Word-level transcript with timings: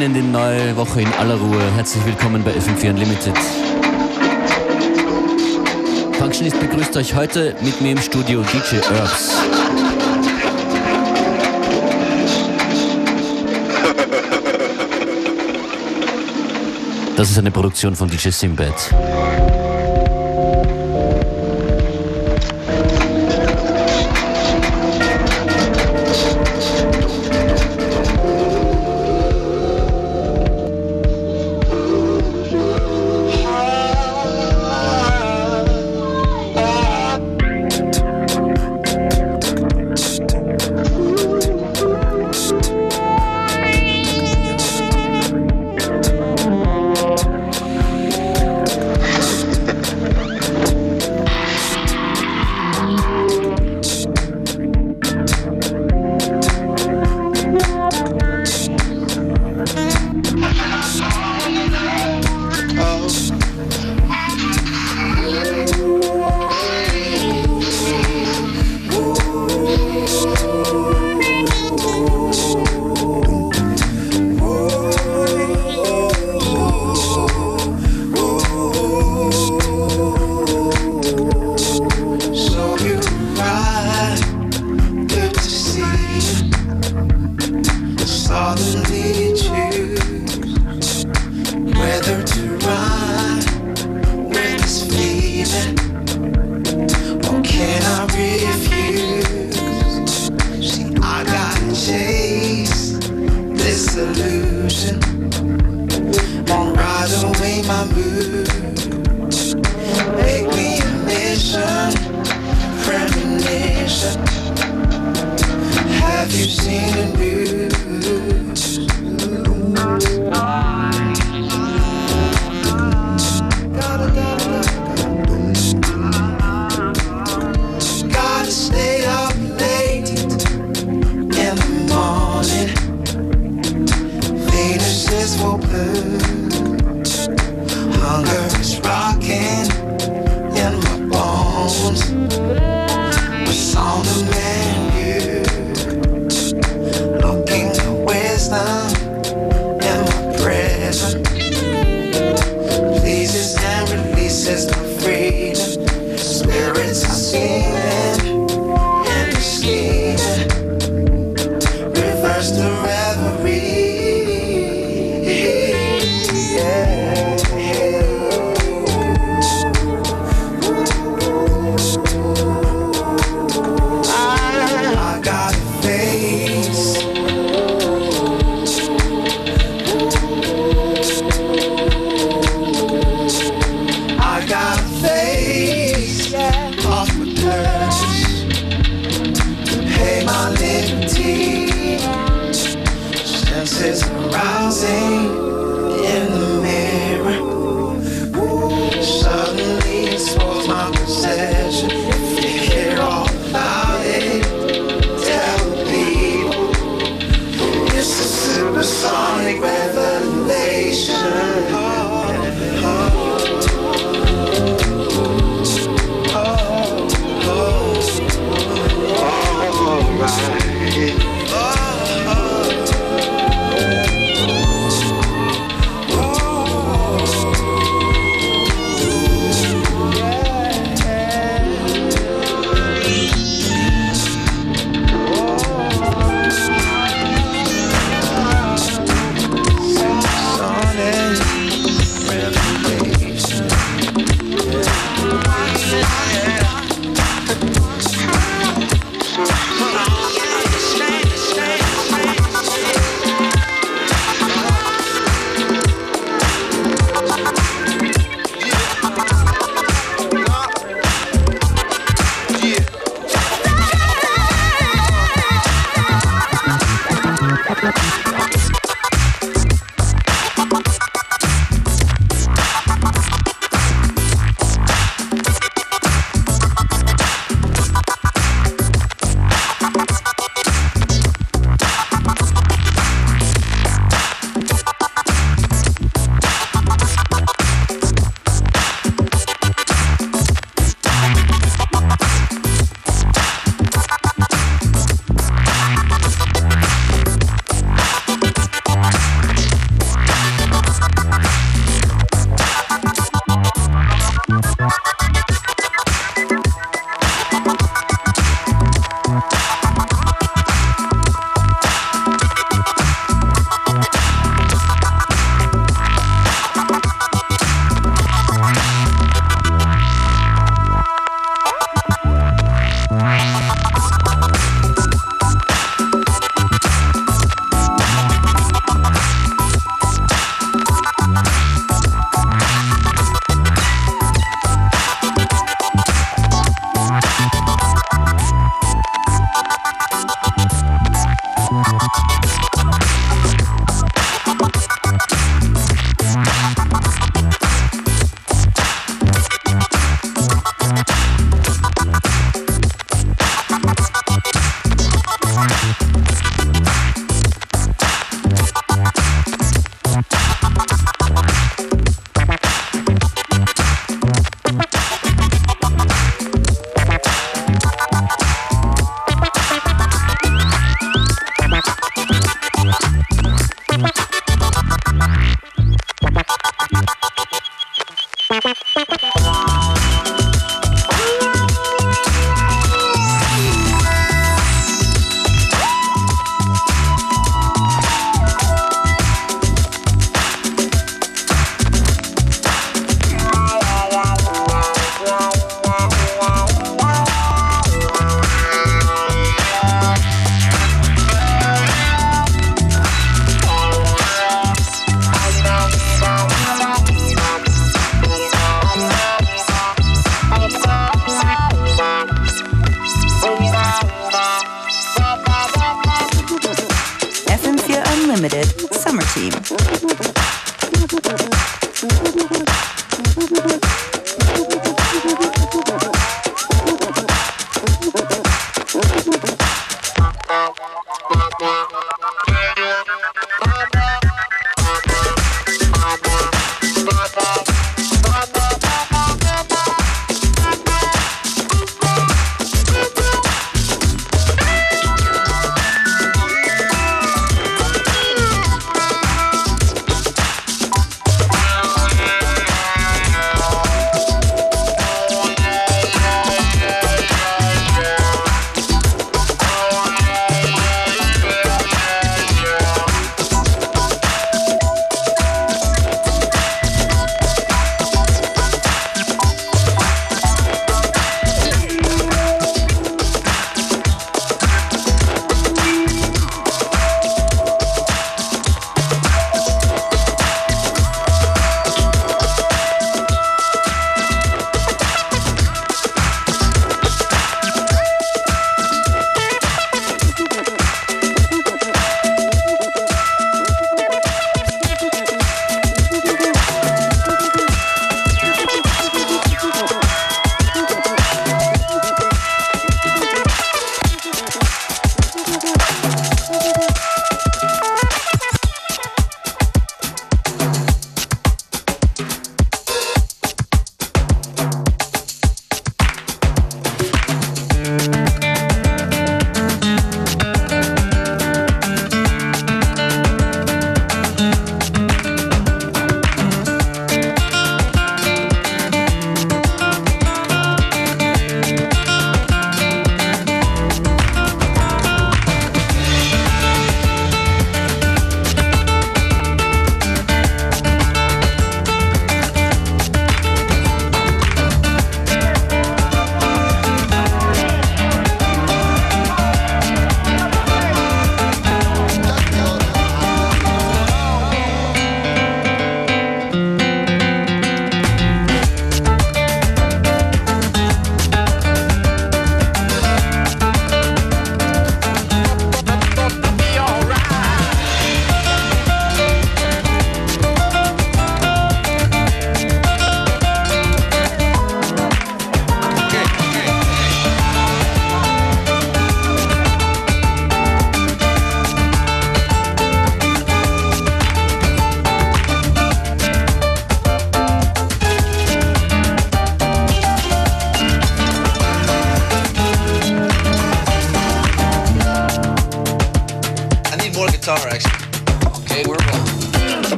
Wir 0.00 0.08
beginnen 0.08 0.32
die 0.32 0.32
neue 0.32 0.76
Woche 0.78 1.02
in 1.02 1.12
aller 1.12 1.34
Ruhe. 1.34 1.60
Herzlich 1.76 2.02
willkommen 2.06 2.42
bei 2.42 2.52
FM4 2.52 2.88
Unlimited. 2.88 3.36
Functionist 6.18 6.58
begrüßt 6.58 6.96
euch 6.96 7.14
heute 7.14 7.54
mit 7.60 7.82
mir 7.82 7.92
im 7.92 7.98
Studio 7.98 8.40
DJ 8.40 8.76
Herbs. 8.76 9.36
Das 17.14 17.30
ist 17.30 17.36
eine 17.36 17.50
Produktion 17.50 17.94
von 17.94 18.08
DJ 18.08 18.30
Simbad. 18.30 18.94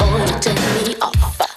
oh, 0.00 0.26
you 0.26 0.40
turn 0.40 0.86
me 0.86 0.94
off. 1.00 1.55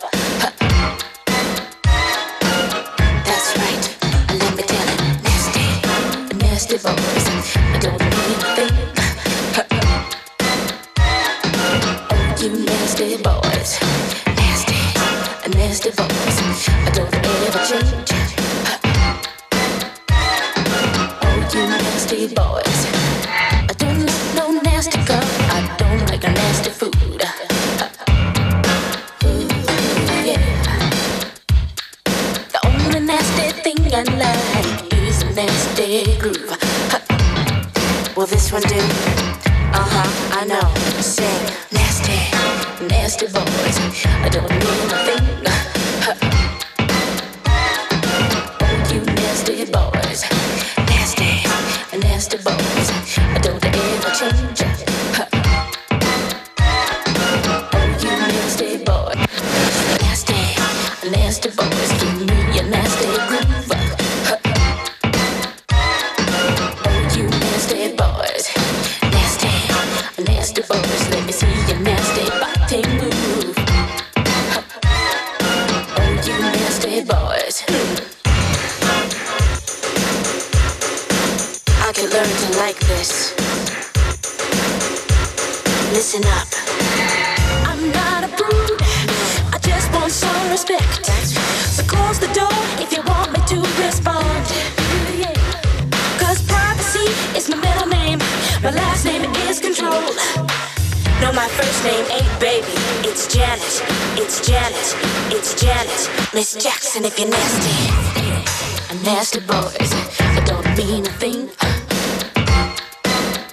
Miss 106.39 106.53
Jackson 106.53 107.03
if 107.03 107.20
you're 107.20 107.27
nasty. 107.27 109.03
nasty 109.03 109.39
boys. 109.41 109.91
I 110.22 110.41
don't 110.46 110.65
mean 110.77 111.06
a 111.06 111.10
thing. 111.10 111.50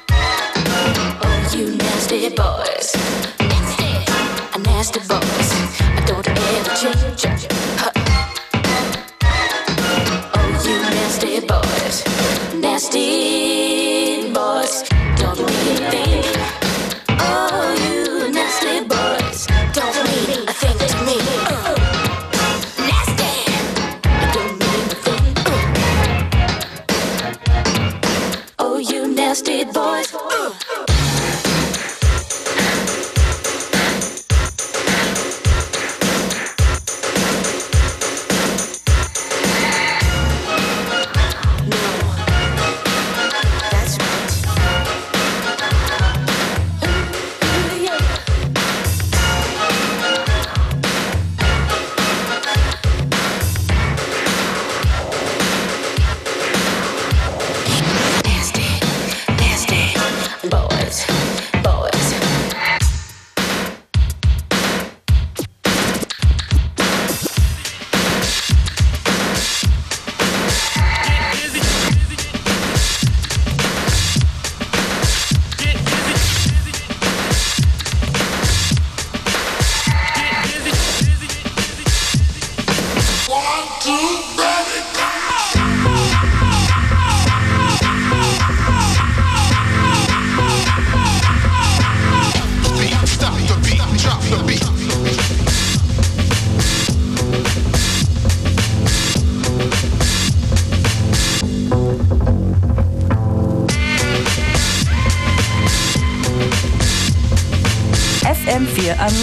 Oh, 0.09 1.53
you 1.57 1.77
nasty 1.77 2.29
boys. 2.29 3.26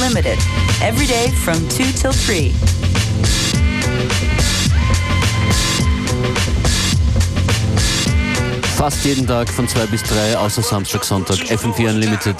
Unlimited. 0.05 0.37
Every 0.81 1.07
day 1.07 1.29
from 1.29 1.55
2 1.69 1.91
till 1.93 2.11
3. 2.11 2.51
Fast 8.75 9.05
jeden 9.05 9.25
Tag 9.25 9.49
von 9.49 9.65
2 9.65 9.85
bis 9.85 10.03
3, 10.03 10.37
außer 10.37 10.61
Samstag, 10.61 11.05
Sonntag, 11.05 11.37
FM4 11.37 11.89
Unlimited. 11.89 12.35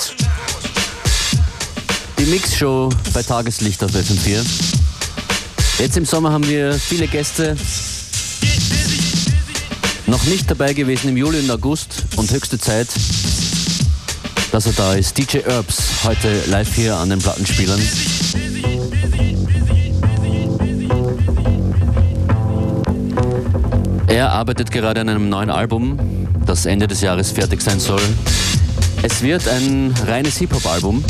Die 2.20 2.26
Mixshow 2.26 2.90
bei 3.14 3.24
Tageslicht 3.24 3.82
auf 3.82 3.92
FM4. 3.92 4.44
Jetzt 5.80 5.96
im 5.96 6.06
Sommer 6.06 6.32
haben 6.32 6.48
wir 6.48 6.74
viele 6.74 7.08
Gäste. 7.08 7.56
Noch 10.06 10.26
nicht 10.26 10.52
dabei 10.52 10.74
gewesen 10.74 11.10
im 11.10 11.18
Juli 11.18 11.40
und 11.40 11.50
August 11.50 12.04
und 12.18 12.30
höchste 12.30 12.60
Zeit, 12.60 12.90
dass 14.54 14.68
er 14.68 14.74
da 14.74 14.94
ist. 14.94 15.18
DJ 15.18 15.40
Herbs, 15.40 16.04
heute 16.04 16.44
live 16.46 16.76
hier 16.76 16.96
an 16.96 17.10
den 17.10 17.18
Plattenspielern. 17.18 17.82
Er 24.06 24.32
arbeitet 24.32 24.70
gerade 24.70 25.02
an 25.02 25.10
einem 25.10 25.28
neuen 25.28 25.50
Album, 25.50 25.98
das 26.46 26.68
Ende 26.68 26.88
des 26.88 27.02
Jahres 27.02 27.32
fertig 27.32 27.64
sein 27.64 27.80
soll. 27.80 28.02
Es 29.02 29.24
wird 29.24 29.48
ein 29.48 29.92
reines 30.06 30.38
Hip-Hop-Album. 30.38 31.04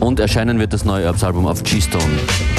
Und 0.00 0.20
erscheinen 0.20 0.58
wird 0.58 0.72
das 0.72 0.86
neue 0.86 1.04
Herbst-Album 1.04 1.46
auf 1.46 1.62
G-Stone. 1.62 2.55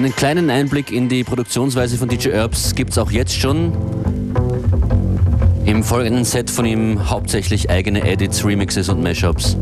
Einen 0.00 0.16
kleinen 0.16 0.48
Einblick 0.48 0.92
in 0.92 1.10
die 1.10 1.24
Produktionsweise 1.24 1.98
von 1.98 2.08
DJ 2.08 2.30
Herbs 2.30 2.74
gibt 2.74 2.92
es 2.92 2.96
auch 2.96 3.10
jetzt 3.10 3.38
schon. 3.38 3.74
Im 5.66 5.84
folgenden 5.84 6.24
Set 6.24 6.48
von 6.48 6.64
ihm 6.64 7.10
hauptsächlich 7.10 7.68
eigene 7.68 8.00
Edits, 8.10 8.42
Remixes 8.42 8.88
und 8.88 9.02
Mashups. 9.02 9.58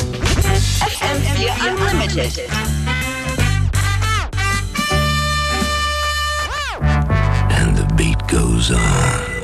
Unlimited. 1.68 2.42
And 7.50 7.76
the 7.76 7.84
beat 7.96 8.26
goes 8.28 8.70
on. 8.70 9.35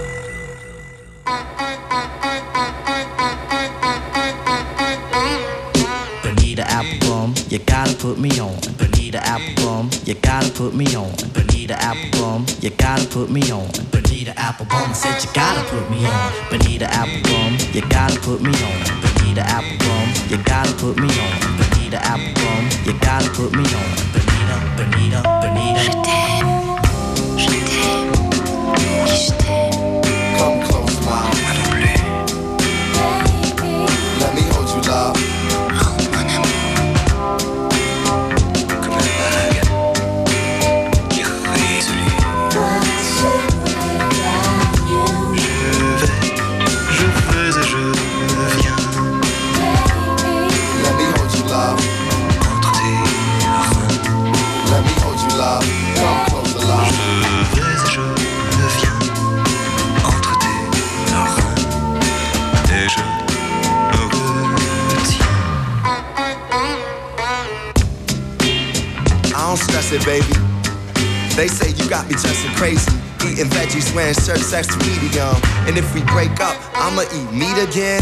You 7.52 7.58
gotta 7.58 7.94
put 7.96 8.18
me 8.18 8.30
on. 8.40 8.56
Bonita 8.78 9.18
Applebum, 9.18 9.92
you 10.08 10.14
gotta 10.14 10.50
put 10.52 10.74
me 10.74 10.86
on. 10.96 11.12
Bonita 11.34 11.74
Applebum, 11.74 12.48
you 12.62 12.70
gotta 12.70 13.06
put 13.08 13.28
me 13.28 13.42
on. 13.52 13.68
Bonita 13.90 14.32
Applebum 14.38 14.94
said 14.94 15.22
you 15.22 15.28
gotta 15.34 15.62
put 15.68 15.90
me 15.90 16.06
on. 16.06 16.32
Bonita 16.48 16.86
Applebum, 16.86 17.74
you 17.74 17.82
gotta 17.90 18.18
put 18.20 18.40
me 18.40 18.48
on. 18.48 18.78
Bonita 19.02 19.42
Applebum, 19.42 20.30
you 20.30 20.38
gotta 20.44 20.72
put 20.80 20.96
me 20.96 21.08
on. 21.20 21.32
Bonita 21.58 21.98
Applebum, 21.98 22.86
you 22.86 22.94
gotta 23.00 23.28
put 23.36 23.52
me 23.52 23.64
on. 23.68 23.90
Bonita, 24.16 24.56
Bonita, 24.78 25.20
Bonita. 25.42 25.92
Come 30.38 30.62
close, 30.64 31.04
mom. 31.04 31.41
Baby. 69.92 70.24
They 71.36 71.48
say 71.48 71.68
you 71.76 71.88
got 71.88 72.08
me 72.08 72.14
dressing 72.16 72.50
crazy. 72.56 72.90
Eating 73.28 73.52
veggies, 73.52 73.94
wearing 73.94 74.14
shirts 74.14 74.50
extra 74.54 74.80
medium. 74.88 75.36
And 75.68 75.76
if 75.76 75.84
we 75.94 76.00
break 76.08 76.40
up, 76.40 76.56
I'ma 76.72 77.02
eat 77.12 77.28
meat 77.30 77.60
again. 77.60 78.00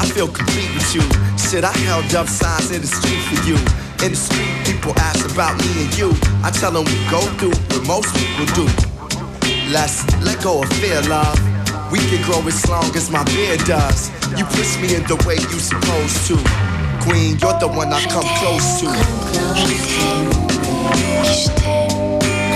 I 0.00 0.08
feel 0.08 0.26
complete 0.26 0.72
with 0.72 0.88
you. 0.94 1.04
Shit, 1.36 1.64
I 1.64 1.76
held 1.84 2.14
up 2.14 2.28
signs 2.28 2.70
in 2.70 2.80
the 2.80 2.86
street 2.88 3.20
for 3.28 3.44
you. 3.44 3.56
In 4.00 4.12
the 4.12 4.16
street, 4.16 4.48
people 4.64 4.96
ask 4.96 5.28
about 5.30 5.60
me 5.60 5.84
and 5.84 5.98
you. 5.98 6.16
I 6.42 6.50
tell 6.50 6.72
them 6.72 6.84
we 6.88 6.96
go 7.12 7.20
through 7.36 7.52
what 7.68 7.86
most 7.86 8.08
people 8.16 8.48
do. 8.56 8.64
Let's 9.68 10.00
let 10.24 10.42
go 10.42 10.62
of 10.62 10.72
fear, 10.80 11.02
love. 11.12 11.36
We 11.92 11.98
can 12.08 12.24
grow 12.24 12.40
as 12.48 12.66
long 12.70 12.88
as 12.96 13.10
my 13.10 13.22
beard 13.36 13.60
does. 13.68 14.08
You 14.32 14.44
push 14.56 14.80
me 14.80 14.96
in 14.96 15.04
the 15.04 15.20
way 15.28 15.36
you 15.36 15.60
supposed 15.60 16.26
to. 16.32 16.77
Queen, 17.00 17.38
you're 17.38 17.58
the 17.58 17.68
one 17.68 17.92
I 17.92 18.00
come 18.06 18.24
close 18.38 18.80
to. 18.80 18.86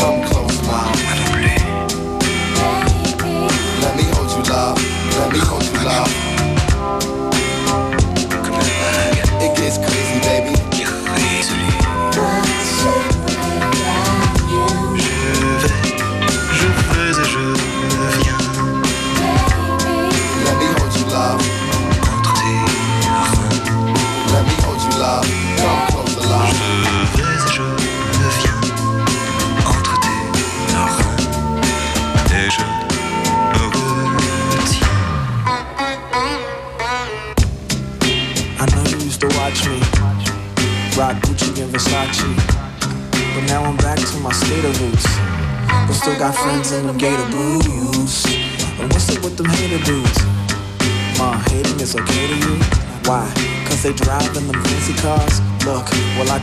Come 0.00 0.22
close, 0.26 0.66
mom. 0.66 1.21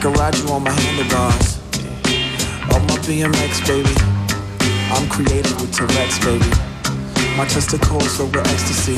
Can 0.01 0.13
ride 0.13 0.35
you 0.37 0.47
on 0.47 0.63
my 0.63 0.71
handlebars. 0.71 1.59
On 2.71 2.81
my 2.87 2.95
BMX, 3.03 3.59
baby. 3.67 3.91
I'm 4.95 5.09
creative 5.09 5.59
with 5.59 5.75
Tourette's, 5.75 6.19
baby. 6.23 6.47
My 7.35 7.43
testicles 7.45 8.15
filled 8.15 8.33
with 8.33 8.47
ecstasy. 8.47 8.95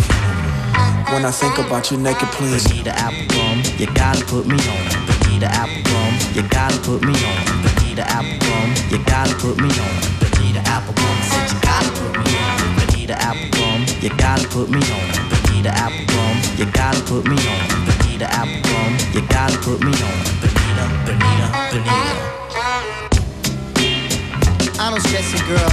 When 1.09 1.25
I 1.25 1.31
think 1.31 1.57
about 1.57 1.89
you 1.89 1.97
naked, 1.97 2.29
please. 2.37 2.67
Bonita 2.67 2.91
Applebum, 2.91 3.79
you 3.79 3.87
gotta 3.97 4.23
put 4.25 4.45
me 4.45 4.61
on. 4.61 4.85
Bonita 5.09 5.49
Applebum, 5.49 6.11
you 6.35 6.43
gotta 6.49 6.77
put 6.85 7.01
me 7.01 7.17
on. 7.17 7.39
Bonita 7.65 8.05
Applebum, 8.05 8.69
you 8.91 8.99
gotta 9.05 9.33
put 9.41 9.57
me 9.57 9.69
on. 9.81 9.95
Bonita 10.21 10.61
Applebum, 10.69 11.17
said 11.25 11.49
you 11.49 11.59
gotta 11.65 11.89
put 11.97 12.13
me 12.13 12.29
on. 12.37 12.77
Bonita 12.77 13.15
Applebum, 13.17 13.79
you 14.03 14.09
gotta 14.21 14.47
put 14.53 14.69
me 14.69 14.81
on. 14.93 15.07
Bonita 15.33 15.71
Applebum, 15.73 16.35
you 16.59 16.65
gotta 16.69 17.01
put 17.09 17.25
me 17.25 17.37
on. 17.49 17.61
Bonita 17.89 18.25
Applebum, 18.37 18.91
you 19.15 19.21
gotta 19.27 19.57
put 19.65 19.81
me 19.81 19.93
on. 19.97 20.50
I 24.77 24.89
don't 24.89 25.01
stress 25.01 25.33
it, 25.33 25.41
girl. 25.49 25.71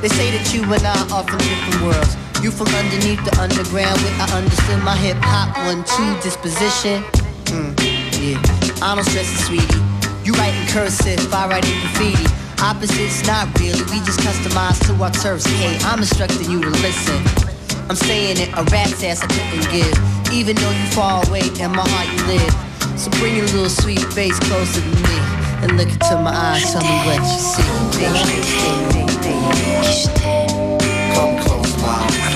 They 0.00 0.08
say 0.08 0.30
that 0.32 0.48
you 0.54 0.64
and 0.64 0.84
I 0.84 0.96
are 1.12 1.24
from 1.24 1.36
different 1.44 1.84
worlds. 1.84 2.16
You 2.40 2.48
from 2.50 2.72
underneath 2.72 3.20
the 3.28 3.36
underground 3.36 4.00
where 4.00 4.16
I 4.16 4.24
understood 4.32 4.80
my 4.80 4.96
hip 4.96 5.20
hop 5.20 5.52
one 5.68 5.84
two 5.84 6.16
disposition. 6.24 7.04
Mm, 7.52 7.76
yeah, 8.16 8.40
I 8.80 8.96
don't 8.96 9.04
stress 9.04 9.28
it, 9.28 9.44
sweetie. 9.44 9.80
You 10.24 10.32
write 10.40 10.56
in 10.56 10.64
cursive, 10.72 11.20
I 11.28 11.48
write 11.48 11.68
in 11.68 11.76
graffiti. 11.84 12.24
Opposites, 12.64 13.20
not 13.26 13.52
really. 13.60 13.84
We 13.92 14.00
just 14.04 14.20
customize 14.20 14.80
to 14.88 14.96
our 15.02 15.10
terms. 15.10 15.44
Hey, 15.60 15.76
I'm 15.84 16.00
instructing 16.00 16.48
you 16.50 16.60
to 16.60 16.72
listen. 16.80 17.20
I'm 17.88 17.96
saying 17.96 18.38
it, 18.40 18.48
a 18.56 18.64
rat's 18.72 19.04
ass 19.04 19.20
I 19.20 19.28
couldn't 19.28 19.68
give. 19.68 19.92
Even 20.32 20.56
though 20.56 20.72
you 20.72 20.86
far 20.96 21.20
away, 21.28 21.44
in 21.60 21.72
my 21.72 21.84
heart 21.84 22.08
you 22.08 22.20
live. 22.32 22.69
So 23.00 23.10
bring 23.12 23.34
your 23.34 23.46
little 23.46 23.70
sweet 23.70 24.02
face 24.12 24.38
closer 24.40 24.82
to 24.82 24.86
me 24.86 25.16
and 25.62 25.78
look 25.78 25.88
into 25.88 26.20
my 26.22 26.34
eyes. 26.36 26.70
Tell 26.70 26.82
me 26.82 26.88
what 27.06 27.22
you 27.22 27.38
see. 27.38 27.62
Come 31.14 31.38
close, 31.42 31.74
mom. 31.80 32.29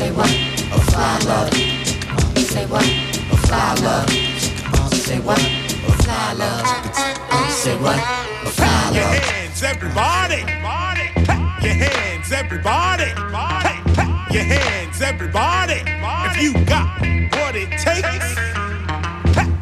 Say 0.00 0.10
what? 0.12 0.30
A 0.30 0.80
fly 0.80 1.18
love. 1.26 1.52
Say 2.38 2.64
what? 2.64 2.82
A 2.82 3.36
fly 3.36 3.74
love. 3.82 4.08
Say 4.94 5.18
what? 5.20 5.38
A 5.38 5.92
fly 6.02 6.32
love. 6.38 7.50
Say 7.52 7.76
what? 7.76 7.98
A 7.98 8.48
fly 8.48 8.92
Your 8.94 9.04
love. 9.04 9.18
hands, 9.18 9.62
everybody. 9.62 10.38
Your 11.60 11.74
hands, 11.84 12.32
everybody. 12.32 13.10
Your 14.32 14.42
hands, 14.42 15.02
everybody. 15.02 15.82
If 15.84 16.42
you 16.42 16.54
got 16.64 16.98
what 17.36 17.54
it 17.54 17.68
takes. 17.72 18.36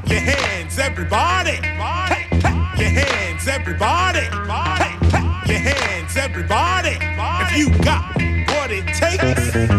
Your 0.09 0.21
hands, 0.21 0.79
everybody. 0.79 1.59
Your 2.79 2.91
hands, 3.01 3.49
everybody. 3.49 4.21
Your 5.51 5.59
hands, 5.59 6.17
everybody. 6.17 6.97
If 7.43 7.57
you 7.57 7.71
got 7.83 8.15
what 8.53 8.71
it 8.71 8.87
takes. 8.95 9.78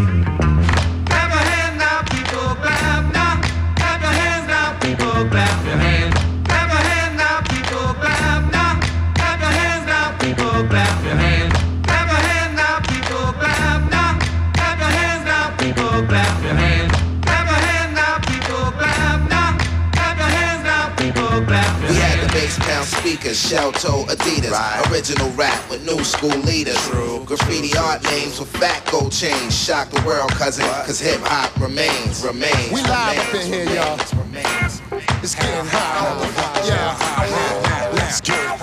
Your 22.57 22.65
We 22.65 22.71
had 22.71 22.85
hands. 22.85 22.89
the 22.89 22.99
bass 22.99 23.19
pound 23.19 23.19
speakers, 23.19 23.39
shell 23.39 23.71
toe 23.71 24.05
Adidas. 24.09 24.91
Original 24.91 25.29
rap 25.31 25.69
with 25.69 25.85
new 25.85 26.03
school 26.03 26.38
leaders. 26.41 26.77
Graffiti 27.25 27.77
art 27.77 28.03
names 28.05 28.39
with 28.39 28.49
fat 28.57 28.85
gold 28.91 29.12
chains. 29.12 29.55
Shock 29.57 29.89
the 29.91 30.01
world, 30.05 30.31
cousin, 30.31 30.65
cause 30.85 30.99
hip 30.99 31.21
hop 31.23 31.55
remains, 31.62 32.23
remains. 32.25 32.71
We 32.71 32.81
live 32.83 33.17
remains, 33.17 33.29
up 33.29 33.35
in 33.35 33.53
here, 33.53 33.65
y'all. 33.75 33.97
remains, 34.23 34.81
remains. 34.91 35.03
It's 35.23 35.35
getting 35.35 35.65
hot. 35.69 36.65
Yeah. 36.65 37.93
Let's 37.93 38.21
get 38.21 38.59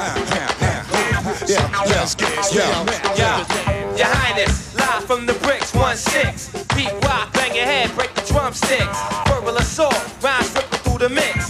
Yeah, 1.49 1.85
let's 1.87 2.15
get 2.15 2.55
yeah. 2.55 2.85
Yeah, 3.17 3.97
Your 3.97 4.07
Highness, 4.09 4.75
live 4.77 5.05
from 5.05 5.27
the 5.27 5.35
bricks, 5.45 5.73
1-6. 5.73 6.77
Beat 6.77 6.93
rock, 7.05 7.33
bang 7.35 7.55
your 7.55 7.65
head, 7.67 7.95
break 7.97 8.15
the 8.15 8.23
drumsticks. 8.23 8.99
Verbal 9.29 9.57
assault, 9.59 9.95
rhymes 10.23 10.55
ripping 10.55 10.81
through 10.81 10.99
the 10.99 11.11
mix. 11.11 11.46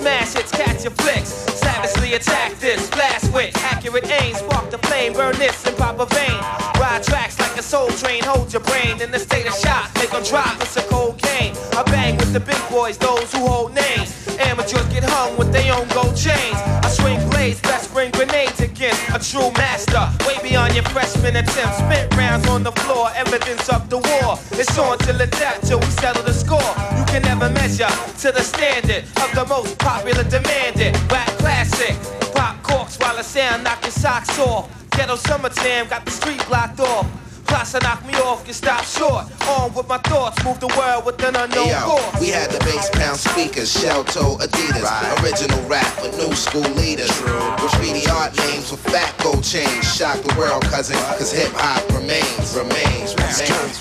Smash 0.00 0.32
hits, 0.32 0.50
catch 0.50 0.82
your 0.84 0.92
flicks. 0.92 1.28
Savagely 1.60 2.14
attack 2.14 2.54
this, 2.54 2.88
blast 2.88 3.34
with 3.34 3.54
accurate 3.58 4.10
aim. 4.10 4.34
Spark 4.34 4.70
the 4.70 4.78
flame, 4.78 5.12
burn 5.12 5.36
this 5.36 5.66
and 5.66 5.76
pop 5.76 6.00
a 6.00 6.06
vein. 6.06 6.40
Ride 6.80 7.02
tracks 7.02 7.38
like 7.38 7.54
a 7.58 7.62
soul 7.62 7.90
train, 7.90 8.24
hold 8.24 8.50
your 8.50 8.62
brain 8.62 9.02
in 9.02 9.10
the 9.10 9.18
state 9.18 9.46
of 9.46 9.54
shock. 9.54 9.90
Make 9.96 10.08
them 10.08 10.24
drop, 10.24 10.58
it's 10.62 10.74
a 10.78 10.82
cocaine. 10.84 11.54
I 11.76 11.82
bang 11.82 12.16
with 12.16 12.32
the 12.32 12.40
big 12.40 12.62
boys, 12.70 12.96
those 12.96 13.30
who 13.30 13.46
hold 13.46 13.74
names. 13.74 14.16
Amateurs 14.38 14.86
get 14.86 15.04
hung 15.04 15.36
with 15.36 15.52
their 15.52 15.70
own 15.74 15.86
gold 15.88 16.16
chains. 16.16 16.56
I 16.56 16.88
swing 16.88 17.20
true 19.20 19.52
master. 19.52 20.08
Way 20.26 20.36
beyond 20.42 20.74
your 20.74 20.84
freshman 20.84 21.36
attempts. 21.36 21.78
Spent 21.78 22.14
rounds 22.16 22.48
on 22.48 22.62
the 22.62 22.72
floor, 22.72 23.10
evidence 23.14 23.68
of 23.68 23.88
the 23.90 23.98
war. 23.98 24.38
It's 24.52 24.76
on 24.78 24.98
till 24.98 25.18
the 25.18 25.26
death, 25.26 25.60
till 25.66 25.78
we 25.78 25.86
settle 25.86 26.22
the 26.22 26.32
score. 26.32 26.72
You 26.98 27.04
can 27.06 27.22
never 27.22 27.50
measure 27.50 27.88
to 28.22 28.32
the 28.32 28.42
standard 28.42 29.04
of 29.22 29.30
the 29.34 29.46
most 29.48 29.78
popular 29.78 30.24
demanded. 30.24 30.96
Rap 31.10 31.28
classic, 31.38 31.94
pop 32.34 32.62
corks 32.62 32.98
while 32.98 33.16
the 33.16 33.22
sound 33.22 33.64
knock 33.64 33.82
your 33.82 33.92
socks 33.92 34.38
off. 34.38 34.68
Ghetto 34.90 35.16
summertime 35.16 35.88
got 35.88 36.04
the 36.04 36.10
street 36.10 36.44
blocked 36.48 36.80
off. 36.80 37.06
Shots 37.60 37.72
that 37.72 37.82
knock 37.82 38.04
me 38.06 38.14
off 38.24 38.44
can 38.44 38.54
stop 38.54 38.84
short. 38.84 39.24
On 39.48 39.72
with 39.74 39.88
my 39.88 39.98
thoughts, 39.98 40.42
move 40.44 40.58
the 40.60 40.68
world 40.78 41.04
with 41.04 41.22
an 41.24 41.36
unknown 41.36 41.68
Hey, 41.68 41.72
yo, 41.72 41.96
force. 41.96 42.20
we 42.20 42.28
had 42.28 42.50
the 42.50 42.58
bass 42.64 42.88
pound 42.90 43.18
speakers, 43.18 43.70
shell 43.70 44.04
toe 44.04 44.36
Adidas, 44.40 44.88
original 45.22 45.60
rap 45.68 45.90
with 46.02 46.16
new 46.16 46.34
school 46.34 46.68
leaders. 46.80 47.10
Graffiti 47.60 48.08
art 48.08 48.36
names 48.48 48.70
with 48.70 48.80
fat 48.80 49.12
gold 49.22 49.44
chains, 49.44 49.84
shock 49.84 50.16
the 50.22 50.34
world, 50.38 50.62
cousin, 50.64 50.96
cause 51.18 51.32
hip 51.32 51.52
hop 51.54 51.84
remains, 51.92 52.56
remains, 52.56 53.14
remains. 53.16 53.80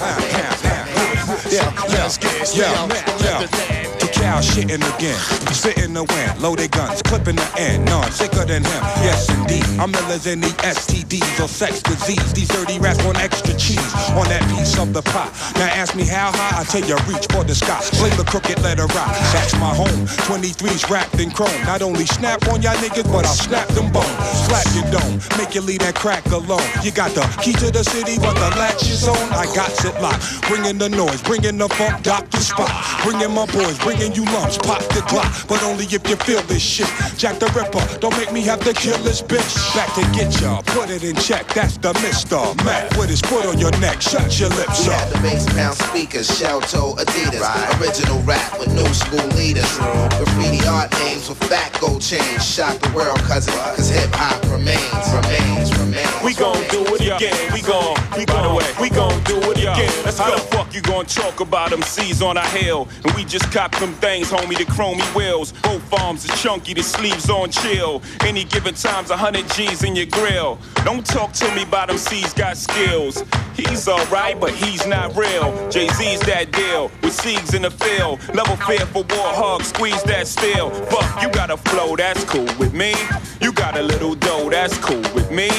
Yeah, 1.49 1.71
yeah, 1.87 2.09
yeah, 2.55 2.87
yeah. 3.23 4.08
Cal 4.19 4.43
shitting 4.43 4.84
again, 4.95 5.17
sitting 5.55 5.93
the 5.93 6.03
wind, 6.03 6.41
loaded 6.41 6.71
guns, 6.71 7.01
clipping 7.01 7.38
the 7.38 7.49
end, 7.58 7.86
none 7.86 8.12
sicker 8.12 8.43
than 8.43 8.63
him. 8.63 8.84
Yes, 8.99 9.29
indeed, 9.32 9.63
I'm 9.79 9.95
iller 9.95 10.19
than 10.19 10.41
the 10.41 10.51
STDs 10.60 11.39
or 11.39 11.47
sex 11.47 11.82
disease. 11.82 12.34
These 12.34 12.49
dirty 12.49 12.79
rats 12.79 13.01
want 13.05 13.17
extra 13.17 13.55
cheese 13.55 13.79
on 14.19 14.27
that 14.27 14.43
piece 14.51 14.77
of 14.77 14.91
the 14.91 15.01
pie. 15.01 15.32
Now 15.55 15.71
ask 15.71 15.95
me 15.95 16.03
how 16.03 16.36
high, 16.36 16.60
I 16.60 16.63
tell 16.65 16.84
you 16.84 16.99
reach 17.08 17.32
for 17.32 17.47
the 17.47 17.55
sky. 17.55 17.79
Play 17.95 18.12
the 18.19 18.25
crooked 18.25 18.60
letter 18.62 18.88
rock, 18.91 19.08
that's 19.32 19.55
my 19.55 19.71
home. 19.73 20.05
23's 20.27 20.89
wrapped 20.89 21.17
in 21.19 21.32
chrome. 21.32 21.63
Not 21.63 21.82
only 21.82 22.05
snap 22.05 22.45
on 22.49 22.62
y'all 22.62 22.75
niggas, 22.84 23.08
but 23.12 23.25
I'll 23.25 23.39
snap 23.39 23.69
them 23.69 23.89
bones. 23.91 24.12
Slap 24.51 24.67
your 24.75 24.88
dome, 24.91 25.23
make 25.39 25.55
you 25.55 25.62
leave 25.62 25.79
that 25.79 25.95
crack 25.95 26.25
alone. 26.27 26.67
You 26.84 26.91
got 26.91 27.15
the 27.15 27.23
key 27.41 27.53
to 27.53 27.71
the 27.71 27.84
city, 27.84 28.19
but 28.19 28.36
the 28.36 28.51
latch 28.60 28.84
is 28.84 29.08
on. 29.08 29.17
I 29.32 29.47
got 29.55 29.71
it 29.86 29.95
locked, 30.03 30.43
bringing 30.51 30.77
the 30.77 30.89
noise, 30.89 31.21
bringing 31.23 31.58
the 31.58 31.69
funk, 31.69 32.03
Dr. 32.03 32.41
Spot. 32.43 32.69
Bringing 33.03 33.32
my 33.32 33.45
boys, 33.47 33.79
bringing 33.79 34.08
you 34.15 34.25
lumps, 34.25 34.57
pop 34.57 34.81
the 34.95 35.01
clock, 35.07 35.31
but 35.47 35.61
only 35.63 35.85
if 35.85 36.07
you 36.09 36.15
feel 36.17 36.41
this 36.43 36.61
shit. 36.61 36.89
Jack 37.17 37.39
the 37.39 37.47
Ripper, 37.55 37.83
don't 37.99 38.15
make 38.17 38.31
me 38.31 38.41
have 38.41 38.59
to 38.61 38.73
kill 38.73 38.97
this 38.99 39.21
bitch. 39.21 39.75
Back 39.75 39.93
to 39.95 40.01
get 40.17 40.41
ya, 40.41 40.61
put 40.65 40.89
it 40.89 41.03
in 41.03 41.15
check. 41.15 41.47
That's 41.53 41.77
the 41.77 41.93
Mister 42.05 42.39
Mac 42.63 42.89
with 42.97 43.09
his 43.09 43.21
foot 43.21 43.45
on 43.45 43.57
your 43.57 43.71
neck. 43.79 44.01
Shut 44.01 44.39
your 44.39 44.49
lips 44.49 44.85
We 44.85 44.93
up. 44.93 44.99
had 44.99 45.13
the 45.13 45.19
bass 45.21 45.45
pound 45.53 45.75
speakers, 45.77 46.27
shell 46.37 46.61
toe 46.61 46.95
Adidas, 46.95 47.43
original 47.81 48.19
rap 48.23 48.59
with 48.59 48.73
new 48.73 48.93
school 48.93 49.27
leaders. 49.37 49.65
Mm-hmm. 49.77 50.23
Graffiti 50.23 50.67
art 50.67 50.91
names 50.99 51.29
with 51.29 51.41
fat 51.49 51.75
gold 51.79 52.01
chains, 52.01 52.45
shock 52.45 52.77
the 52.79 52.91
world, 52.93 53.19
cousin, 53.19 53.53
cause 53.53 53.89
hip 53.89 54.09
hop 54.13 54.43
remains, 54.51 55.05
remains, 55.13 55.71
remains. 55.79 56.23
We 56.23 56.33
gon' 56.33 56.61
do 56.69 56.83
it 56.95 57.01
again. 57.01 57.53
We 57.53 57.61
gon' 57.61 57.95
we 58.17 58.25
gon' 58.25 58.45
away. 58.45 58.65
We 58.79 58.89
gon' 58.89 59.23
do 59.23 59.37
it 59.51 59.57
again. 59.57 59.91
Let's 60.05 60.17
How 60.17 60.31
the 60.35 60.41
fuck 60.41 60.73
you 60.73 60.81
gon' 60.81 61.05
talk 61.05 61.39
about 61.39 61.69
them 61.71 61.81
C's 61.81 62.21
on 62.21 62.37
our 62.37 62.47
hill? 62.47 62.87
And 63.03 63.13
we 63.15 63.23
just 63.23 63.51
cop 63.51 63.75
them 63.79 63.95
things, 63.99 64.31
homie, 64.31 64.57
the 64.57 64.65
chromey 64.65 65.03
wheels. 65.15 65.51
Both 65.63 65.93
arms 65.93 66.29
are 66.29 66.35
chunky, 66.38 66.73
the 66.73 66.83
sleeves 66.83 67.29
on 67.29 67.51
chill. 67.51 68.01
Any 68.21 68.43
given 68.43 68.73
time's 68.73 69.09
a 69.09 69.17
hundred 69.17 69.49
G's 69.51 69.83
in 69.83 69.95
your 69.95 70.07
grill. 70.07 70.57
Don't 70.85 71.05
talk 71.05 71.33
to 71.33 71.55
me 71.55 71.63
about 71.63 71.89
them 71.89 71.97
C's 71.97 72.33
got 72.33 72.57
skills. 72.57 73.23
He's 73.55 73.88
alright, 73.88 74.39
but 74.39 74.51
he's 74.51 74.85
not 74.88 75.15
real. 75.17 75.69
Jay-Z's 75.69 76.21
that 76.21 76.51
deal 76.51 76.89
with 77.01 77.17
Siegs 77.17 77.53
in 77.53 77.63
the 77.63 77.71
field. 77.71 78.19
Level 78.33 78.55
fear 78.55 78.85
for 78.88 79.03
war 79.03 79.33
hug, 79.35 79.63
squeeze 79.63 80.01
that 80.03 80.27
steel. 80.27 80.69
Fuck, 80.69 81.21
you 81.21 81.29
got 81.29 81.51
a 81.51 81.57
flow, 81.57 81.95
that's 81.95 82.23
cool 82.23 82.47
with 82.57 82.73
me. 82.73 82.93
You 83.41 83.51
got 83.51 83.77
a 83.77 83.81
little 83.81 84.15
dough, 84.15 84.49
that's 84.49 84.77
cool 84.77 85.03
with 85.13 85.29
me. 85.31 85.49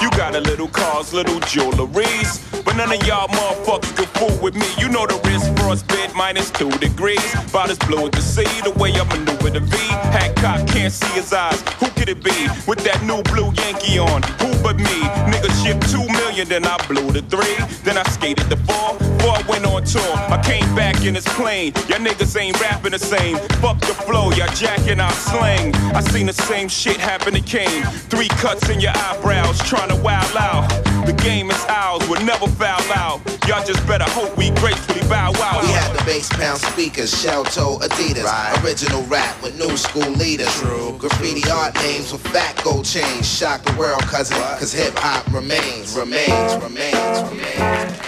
You 0.00 0.10
got 0.10 0.36
a 0.36 0.40
little 0.40 0.68
cars, 0.68 1.12
little 1.12 1.40
jewelries. 1.40 2.44
But 2.64 2.76
none 2.76 2.92
of 2.92 3.04
y'all 3.06 3.28
motherfuckers 3.28 3.96
can 3.96 4.06
fool 4.06 4.42
with 4.42 4.54
me. 4.54 4.66
You 4.78 4.88
know 4.88 5.06
the 5.06 5.20
wrist 5.24 5.46
frostbit 5.54 6.14
minus 6.14 6.50
two 6.50 6.70
degrees. 6.78 7.34
About 7.50 7.70
as 7.70 7.78
as 7.96 8.10
the 8.10 8.20
sea, 8.20 8.60
the 8.62 8.70
way 8.78 8.92
I 8.92 9.04
maneuver 9.04 9.50
the 9.50 9.60
V. 9.60 9.76
Hancock 10.12 10.66
can't 10.68 10.92
see 10.92 11.12
his 11.14 11.32
eyes. 11.32 11.60
Who 11.80 11.88
could 11.96 12.08
it 12.08 12.22
be 12.22 12.48
with 12.66 12.84
that 12.84 13.02
new 13.02 13.22
blue 13.22 13.50
Yankee 13.54 13.98
on? 13.98 14.22
Who 14.40 14.50
but 14.62 14.76
me? 14.76 15.00
Nigga 15.32 15.48
shipped 15.64 15.88
two 15.90 16.04
million, 16.20 16.48
then 16.48 16.66
I 16.66 16.76
blew 16.86 17.10
the 17.10 17.22
three. 17.22 17.56
Then 17.84 17.96
I 17.96 18.02
skated 18.10 18.48
the 18.50 18.56
four. 18.68 18.98
I 19.38 19.42
went 19.48 19.64
on 19.66 19.84
tour, 19.84 20.02
I 20.02 20.40
came 20.42 20.74
back 20.74 21.04
in 21.04 21.14
this 21.14 21.28
plane. 21.36 21.72
Y'all 21.88 21.98
niggas 21.98 22.38
ain't 22.40 22.60
rapping 22.60 22.92
the 22.92 22.98
same. 22.98 23.36
Fuck 23.60 23.78
the 23.80 23.94
flow, 23.94 24.32
y'all 24.32 24.52
jacking 24.54 25.00
our 25.00 25.12
slang. 25.12 25.74
I 25.94 26.00
seen 26.00 26.26
the 26.26 26.32
same 26.32 26.68
shit 26.68 26.96
happen 26.96 27.34
to 27.34 27.40
Kane. 27.40 27.84
Three 28.10 28.28
cuts 28.28 28.68
in 28.68 28.80
your 28.80 28.92
eyebrows, 28.96 29.60
trying 29.62 29.90
to 29.90 29.96
wild 29.96 30.36
out. 30.36 30.68
The 31.06 31.12
game 31.12 31.50
is 31.50 31.64
ours, 31.68 32.06
we'll 32.08 32.24
never 32.24 32.48
foul 32.48 32.82
out. 32.92 33.20
Y'all 33.46 33.64
just 33.64 33.86
better 33.86 34.04
hope 34.10 34.36
we 34.36 34.50
gracefully 34.50 35.00
bow 35.08 35.32
out. 35.36 35.62
We 35.62 35.68
had 35.70 35.96
the 35.96 36.04
bass 36.04 36.28
pound 36.28 36.58
speakers, 36.58 37.10
shell 37.18 37.44
toe 37.44 37.77
Adidas, 37.80 38.64
original 38.64 39.02
rap 39.04 39.40
with 39.42 39.58
new 39.58 39.76
school 39.76 40.10
leaders. 40.12 40.62
Graffiti 40.98 41.48
art 41.50 41.74
names 41.76 42.12
with 42.12 42.26
fat 42.28 42.60
gold 42.64 42.84
chains, 42.84 43.26
shock 43.26 43.62
the 43.62 43.74
world, 43.76 44.00
cousin, 44.02 44.36
cause 44.58 44.72
hip 44.72 44.94
hop 44.96 45.26
remains, 45.32 45.96
remains, 45.96 46.62
remains, 46.62 47.22
remains. 47.30 48.07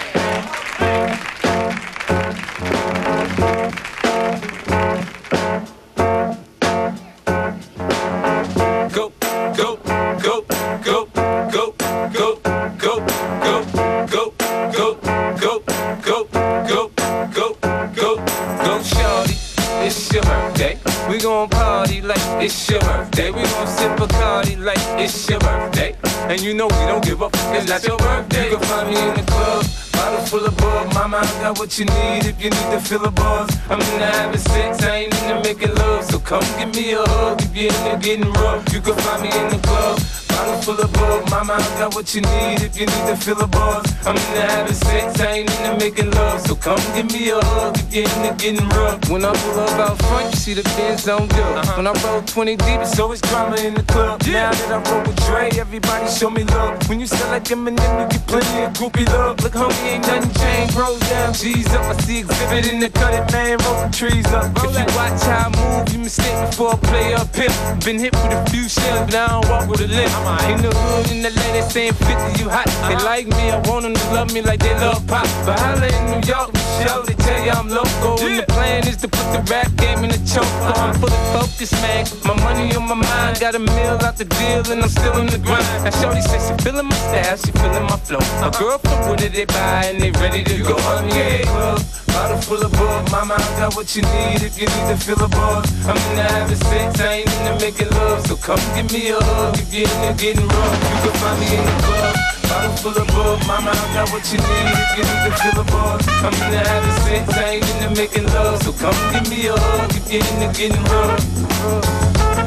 You 26.51 26.57
know 26.57 26.67
we 26.67 26.85
don't 26.91 27.03
give 27.03 27.23
up. 27.23 27.31
It's 27.55 27.69
not 27.69 27.81
your 27.87 27.97
birthday. 27.97 28.49
You 28.49 28.57
can 28.57 28.67
find 28.67 28.89
me 28.89 28.99
in 28.99 29.15
the 29.15 29.23
club. 29.31 29.63
Bottle 29.93 30.25
full 30.25 30.45
of 30.45 30.57
bug, 30.57 30.93
mama, 30.93 31.17
I 31.23 31.41
got 31.41 31.59
what 31.59 31.79
you 31.79 31.85
need 31.85 32.25
if 32.25 32.43
you 32.43 32.49
need 32.49 32.69
to 32.75 32.79
fill 32.79 33.05
a 33.05 33.11
buzz. 33.11 33.49
I'm 33.69 33.79
into 33.79 34.05
having 34.05 34.39
sex, 34.39 34.83
I 34.83 34.95
ain't 35.03 35.13
into 35.21 35.35
making 35.47 35.73
love. 35.75 36.03
So 36.03 36.19
come 36.19 36.43
give 36.59 36.75
me 36.75 36.91
a 36.91 37.03
hug 37.07 37.41
if 37.41 37.55
you're 37.55 37.71
into 37.71 37.97
getting 38.05 38.33
rough. 38.33 38.73
You 38.73 38.81
can 38.81 38.95
find 38.95 39.21
me 39.21 39.29
in 39.29 39.47
the 39.47 39.59
club. 39.65 39.99
Bottle 40.41 40.61
full 40.63 40.81
of 40.81 40.91
bug, 40.93 41.29
mama, 41.29 41.53
I 41.53 41.77
got 41.77 41.93
what 41.93 42.15
you 42.15 42.21
need 42.21 42.63
if 42.65 42.75
you 42.75 42.87
need 42.87 43.05
to 43.05 43.15
fill 43.15 43.39
a 43.41 43.45
buzz. 43.45 43.85
I'm 44.07 44.15
into 44.15 44.41
having 44.41 44.73
sex, 44.73 45.21
I 45.21 45.45
ain't 45.45 45.51
into 45.51 45.77
making 45.77 46.09
love. 46.09 46.41
So 46.41 46.55
come 46.55 46.81
give 46.95 47.13
me 47.13 47.29
a 47.29 47.39
hug 47.39 47.77
if 47.77 47.93
you're 47.93 48.09
into 48.09 48.33
getting 48.41 48.67
rough. 48.69 49.07
When 49.11 49.23
I 49.23 49.33
pull 49.33 49.59
up 49.59 49.77
out 49.77 49.97
front, 50.09 50.33
you 50.33 50.37
see 50.37 50.53
the 50.55 50.63
Benz 50.73 51.07
on 51.07 51.27
dub. 51.27 51.77
When 51.77 51.85
I 51.85 51.93
roll 52.01 52.23
20 52.23 52.55
deep, 52.55 52.81
it's 52.81 52.97
always 52.97 53.21
drama 53.21 53.57
in 53.57 53.75
the 53.75 53.83
club. 53.83 54.23
Now 54.25 54.49
that 54.49 54.71
I 54.73 54.81
roll 54.89 55.03
with 55.05 55.15
Dre, 55.27 55.51
everybody 55.59 56.07
show 56.09 56.31
me 56.31 56.43
love. 56.45 56.89
When 56.89 56.99
you 56.99 57.05
sell 57.05 57.29
like 57.29 57.43
Eminem, 57.43 57.77
you 58.01 58.09
get 58.09 58.25
plenty 58.25 58.63
of 58.65 58.73
groupie 58.73 59.07
love. 59.13 59.43
Look, 59.43 59.53
homie, 59.53 59.93
ain't 59.93 60.07
nothing 60.07 60.33
changed. 60.41 60.73
Rolls 60.73 60.99
down, 61.01 61.35
G's 61.35 61.69
up. 61.75 61.85
I 61.85 62.01
see 62.01 62.21
exhibit 62.21 62.65
in 62.73 62.79
the 62.79 62.89
cutting, 62.89 63.29
man. 63.31 63.59
Roll 63.61 63.85
the 63.85 63.93
trees 63.93 64.25
up. 64.33 64.49
If 64.57 64.73
you 64.73 64.89
watch 64.97 65.21
how 65.21 65.53
I 65.53 65.77
move, 65.85 65.93
you 65.93 65.99
mistake 65.99 66.33
me 66.41 66.51
for 66.57 66.73
a 66.73 66.77
player 66.77 67.17
up 67.17 67.29
here. 67.35 67.53
Been 67.85 67.99
hit 67.99 68.13
with 68.13 68.33
a 68.33 68.49
few 68.49 68.67
shells, 68.67 69.11
now 69.13 69.41
I 69.41 69.49
walk 69.51 69.69
with 69.69 69.81
a 69.81 69.87
limp. 69.87 70.30
In 70.51 70.61
the 70.61 70.71
hood, 70.71 71.11
in 71.11 71.21
the 71.23 71.31
they 71.61 71.61
saying 71.69 71.93
50, 71.93 72.41
you 72.41 72.49
hot. 72.49 72.65
They 72.87 72.95
like 73.03 73.27
me, 73.27 73.51
I 73.51 73.59
want 73.67 73.83
them 73.83 73.93
to 73.93 74.05
love 74.13 74.33
me 74.33 74.41
like 74.41 74.59
they 74.59 74.73
love 74.75 75.05
pop. 75.07 75.27
But 75.45 75.59
holla 75.59 75.87
in 75.87 76.03
New 76.11 76.23
York, 76.25 76.49
show, 76.81 77.03
they 77.03 77.13
tell 77.13 77.43
you 77.45 77.51
I'm 77.51 77.69
local. 77.69 78.19
And 78.25 78.39
the 78.39 78.45
plan 78.47 78.87
is 78.87 78.97
to 78.97 79.07
put 79.07 79.27
the 79.35 79.41
rap 79.51 79.69
game 79.75 80.03
in 80.03 80.09
the 80.09 80.21
choke. 80.25 80.47
So 80.65 80.71
I'm 80.81 80.93
fully 80.95 81.21
focused, 81.35 81.73
man. 81.83 82.05
My 82.25 82.35
money 82.41 82.75
on 82.75 82.87
my 82.87 82.95
mind, 82.95 83.39
got 83.39 83.55
a 83.55 83.59
meal 83.59 83.99
out 84.01 84.17
the 84.17 84.25
deal, 84.25 84.63
and 84.71 84.81
I'm 84.81 84.89
still 84.89 85.17
in 85.19 85.27
the 85.27 85.37
grind. 85.37 85.65
Now, 85.83 85.91
Shorty 85.91 86.21
says 86.21 86.47
she 86.47 86.55
feeling 86.63 86.87
my 86.87 86.95
style, 86.95 87.37
she 87.37 87.51
feeling 87.51 87.83
my 87.83 87.97
flow. 87.97 88.23
A 88.41 88.49
girl 88.57 88.77
from 88.79 89.09
Wooded, 89.09 89.33
they 89.33 89.45
buy, 89.45 89.85
and 89.85 90.01
they 90.01 90.11
ready 90.11 90.43
to 90.43 90.63
go. 90.63 90.75
I'm 90.77 91.07
yeah. 91.09 92.10
Bottle 92.13 92.41
full 92.41 92.61
of 92.63 92.71
bug, 92.73 93.11
mama, 93.11 93.35
I 93.35 93.59
got 93.59 93.75
what 93.75 93.95
you 93.95 94.01
need 94.01 94.43
if 94.43 94.59
you 94.59 94.67
need 94.67 94.87
to 94.91 94.97
fill 94.97 95.23
a 95.23 95.29
buzz. 95.29 95.65
I'm 95.87 95.95
into 95.95 96.23
having 96.23 96.55
sex, 96.55 96.99
I 96.99 97.23
ain't 97.23 97.31
into 97.31 97.65
making 97.65 97.89
love. 97.91 98.27
So 98.27 98.35
come 98.35 98.59
give 98.75 98.91
me 98.91 99.09
a 99.09 99.19
hug 99.19 99.57
if 99.57 99.73
you're 99.73 99.87
in 99.87 100.03
into 100.03 100.21
getting 100.21 100.47
rough. 100.47 100.75
You 100.91 100.97
can 101.07 101.13
find 101.23 101.39
me 101.39 101.47
in 101.55 101.63
the 101.63 101.75
club. 101.87 102.15
Bottle 102.51 102.75
full 102.83 102.97
of 102.99 103.07
bug, 103.15 103.39
mama, 103.47 103.71
I 103.71 103.93
got 103.95 104.11
what 104.11 104.27
you 104.27 104.39
need 104.43 104.75
if 104.75 104.91
you 104.99 105.03
need 105.07 105.21
to 105.23 105.31
fill 105.39 105.61
a 105.61 105.65
buzz. 105.71 106.03
I'm 106.19 106.35
into 106.35 106.59
having 106.59 106.97
sex, 107.07 107.23
I 107.31 107.43
ain't 107.55 107.69
into 107.79 107.89
making 107.95 108.27
love. 108.35 108.61
So 108.63 108.73
come 108.73 108.97
give 109.15 109.29
me 109.31 109.47
a 109.47 109.55
hug 109.55 109.95
if 109.95 110.11
you're 110.11 110.19
in 110.19 110.43
into 110.43 110.51
getting 110.59 110.83
rough. 110.91 111.23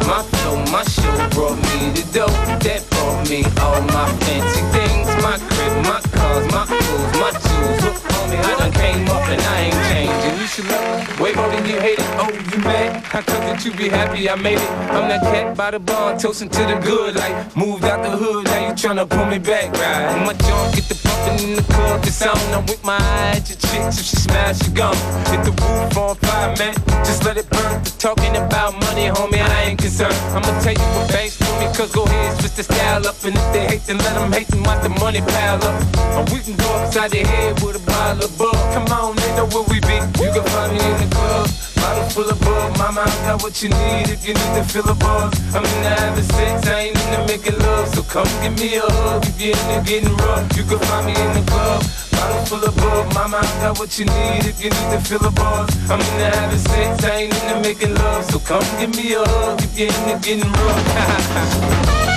My 0.05 0.21
flow, 0.21 0.61
my 0.69 0.85
show 0.85 1.17
brought 1.33 1.57
me 1.57 1.89
the 1.97 2.05
dough 2.13 2.37
that 2.61 2.85
brought 2.91 3.25
me 3.31 3.41
all 3.65 3.81
my 3.97 4.05
fancy 4.29 4.61
things. 4.77 5.09
My 5.25 5.41
crib, 5.41 5.73
my 5.89 6.01
cars, 6.13 6.45
my 6.53 6.69
clothes, 6.69 7.13
my 7.17 7.33
jewels. 7.33 7.74
Homie, 8.01 8.39
I 8.39 8.59
done 8.59 8.73
came 8.73 9.09
up 9.09 9.27
and 9.29 9.41
I 9.41 9.61
ain't 9.61 9.81
changing. 9.91 10.41
You 10.41 10.47
should 10.47 10.69
love 10.69 11.21
way 11.21 11.33
more 11.35 11.49
than 11.49 11.67
you 11.67 11.79
hate 11.81 11.99
it. 11.99 12.07
Oh, 12.19 12.31
you 12.31 12.59
mad? 12.63 13.05
How 13.05 13.23
come 13.23 13.41
that 13.47 13.65
you 13.65 13.73
be 13.73 13.89
happy 13.89 14.29
I 14.29 14.35
made 14.35 14.59
it? 14.59 14.71
I'm 14.91 15.09
that 15.09 15.23
cat 15.23 15.57
by 15.57 15.71
the 15.71 15.79
bar, 15.79 16.19
toasting 16.19 16.49
to 16.51 16.63
the 16.67 16.79
good. 16.83 17.17
Like, 17.17 17.57
moved 17.57 17.85
out 17.85 18.03
the 18.03 18.11
hood, 18.11 18.47
now 18.47 18.69
you 18.69 18.75
tryna 18.75 19.09
pull 19.09 19.27
me 19.27 19.39
back, 19.39 19.73
right? 19.73 20.27
My 20.27 20.33
junk 20.35 20.75
get 20.75 20.89
the 20.89 20.99
bumping 21.05 21.49
in 21.49 21.57
the 21.57 21.63
club, 21.63 22.01
it's 22.05 22.23
on. 22.23 22.37
I'm 22.53 22.67
with 22.67 22.83
my 22.85 22.97
eye 22.97 23.39
at 23.39 23.49
your 23.49 23.59
chicks, 23.59 23.99
if 24.01 24.07
she 24.07 24.17
smash, 24.17 24.59
she 24.59 24.71
gone. 24.71 24.97
Hit 25.31 25.45
the 25.45 25.53
roof 25.53 25.97
on 25.97 26.17
fire, 26.17 26.55
man. 26.59 26.75
Just 27.05 27.25
let 27.25 27.37
it 27.37 27.49
burn. 27.51 27.83
The 27.85 27.91
talking 27.99 28.37
about 28.37 28.75
money, 28.81 29.07
homie, 29.07 29.41
I 29.41 29.71
ain't 29.71 29.79
concerned. 29.79 30.15
I'ma 30.35 30.51
tell 30.61 30.75
you 30.75 30.89
what 30.99 31.09
banks 31.09 31.37
for 31.37 31.55
me, 31.61 31.67
cause 31.75 31.93
go 31.93 32.05
ahead, 32.05 32.41
switch 32.41 32.55
the 32.55 32.65
style 32.65 33.07
up. 33.07 33.17
And 33.25 33.37
if 33.37 33.53
they 33.53 33.67
hate, 33.67 33.87
then 33.87 33.99
let 33.99 34.15
them 34.15 34.33
hate 34.33 34.51
and 34.51 34.65
watch 34.67 34.83
the 34.83 34.91
money 35.01 35.21
pile 35.21 35.63
up. 35.63 35.77
Or 36.19 36.25
we 36.35 36.41
can 36.41 36.57
go 36.57 36.69
upside 36.83 37.11
the 37.13 37.23
head 37.23 37.63
with 37.63 37.77
a 37.77 37.84
bottle 37.87 38.25
of 38.25 38.39
bug. 38.39 38.57
Come 38.75 38.89
on, 38.93 39.17
they 39.17 39.31
know 39.37 39.47
where 39.53 39.67
we 39.71 39.81
be. 39.81 39.97
You 40.21 40.31
can 40.33 40.45
find 40.45 40.73
me 40.73 40.81
in 40.81 40.97
the 41.01 41.09
club. 41.15 41.49
Bottle 41.77 42.09
full 42.11 42.31
of 42.31 42.41
bug, 42.41 42.79
mama, 42.79 43.03
I 43.03 43.15
got 43.27 43.43
what 43.43 43.63
you 43.63 43.69
need 43.69 44.09
if 44.09 44.27
you 44.27 44.33
need 44.33 44.55
to 44.57 44.65
fill 44.65 44.89
a 44.89 44.95
buzz. 44.95 45.35
I'm 45.55 45.65
in 45.65 45.83
the 45.85 45.91
having 45.91 46.25
sex, 46.25 46.67
I 46.67 46.89
ain't 46.89 46.97
into 46.97 47.21
making 47.29 47.59
love. 47.59 47.89
So 47.95 48.03
come 48.03 48.29
give 48.43 48.57
me 48.59 48.77
a 48.77 48.81
hug 48.81 49.27
if 49.27 49.41
you're 49.41 49.57
into 49.57 49.85
getting 49.85 50.17
rough. 50.17 50.57
You 50.57 50.65
can 50.65 50.79
find 50.79 51.07
me 51.07 51.13
in 51.13 51.31
the 51.37 51.45
club. 51.51 51.85
Bottle 52.13 52.45
full 52.47 52.65
of 52.65 52.75
bug, 52.77 53.15
mama, 53.15 53.37
I 53.37 53.61
got 53.61 53.79
what 53.79 53.99
you 53.99 54.07
need 54.07 54.47
if 54.49 54.65
you 54.65 54.71
need 54.71 54.91
to 54.97 55.01
fill 55.01 55.25
a 55.27 55.31
buzz. 55.31 55.69
I'm 55.91 56.01
in 56.01 56.15
the 56.19 56.31
having 56.33 56.59
sex, 56.59 57.05
I 57.05 57.29
ain't 57.29 57.35
into 57.35 57.61
making 57.61 57.95
love. 57.95 58.25
So 58.31 58.39
come 58.39 58.65
give 58.81 58.97
me 58.97 59.15
a 59.15 59.23
hug 59.23 59.61
if 59.63 59.79
you're 59.79 59.93
into 59.93 60.17
getting 60.25 60.51
rough. 60.53 62.11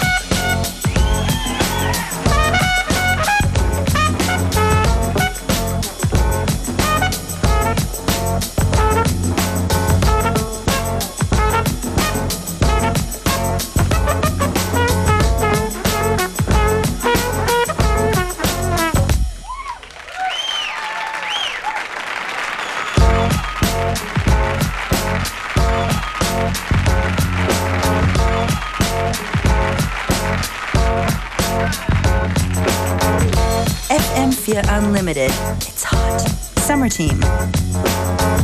FM4 34.58 34.78
Unlimited. 34.78 35.32
It's 35.58 35.84
hot. 35.84 36.20
Summer 36.60 36.90
Team. 36.90 37.22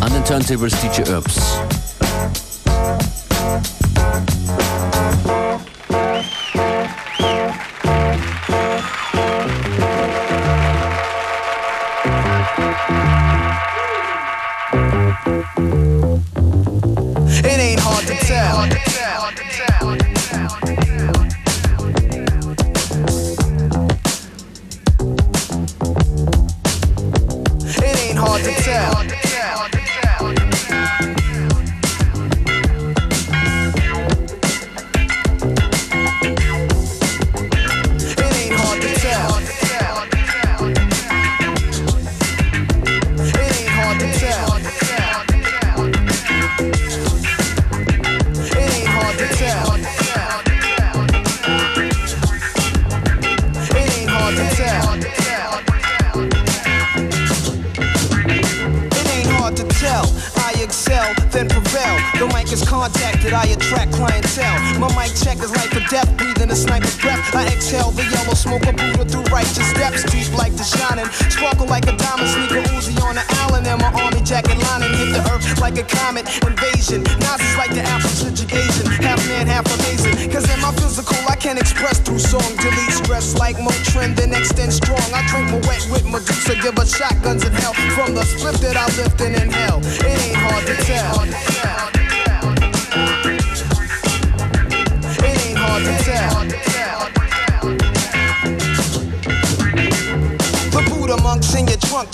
An 0.02 0.12
den 0.12 0.23
Turntables 0.23 0.73
DJ 0.82 1.10
Urbs. 1.10 1.83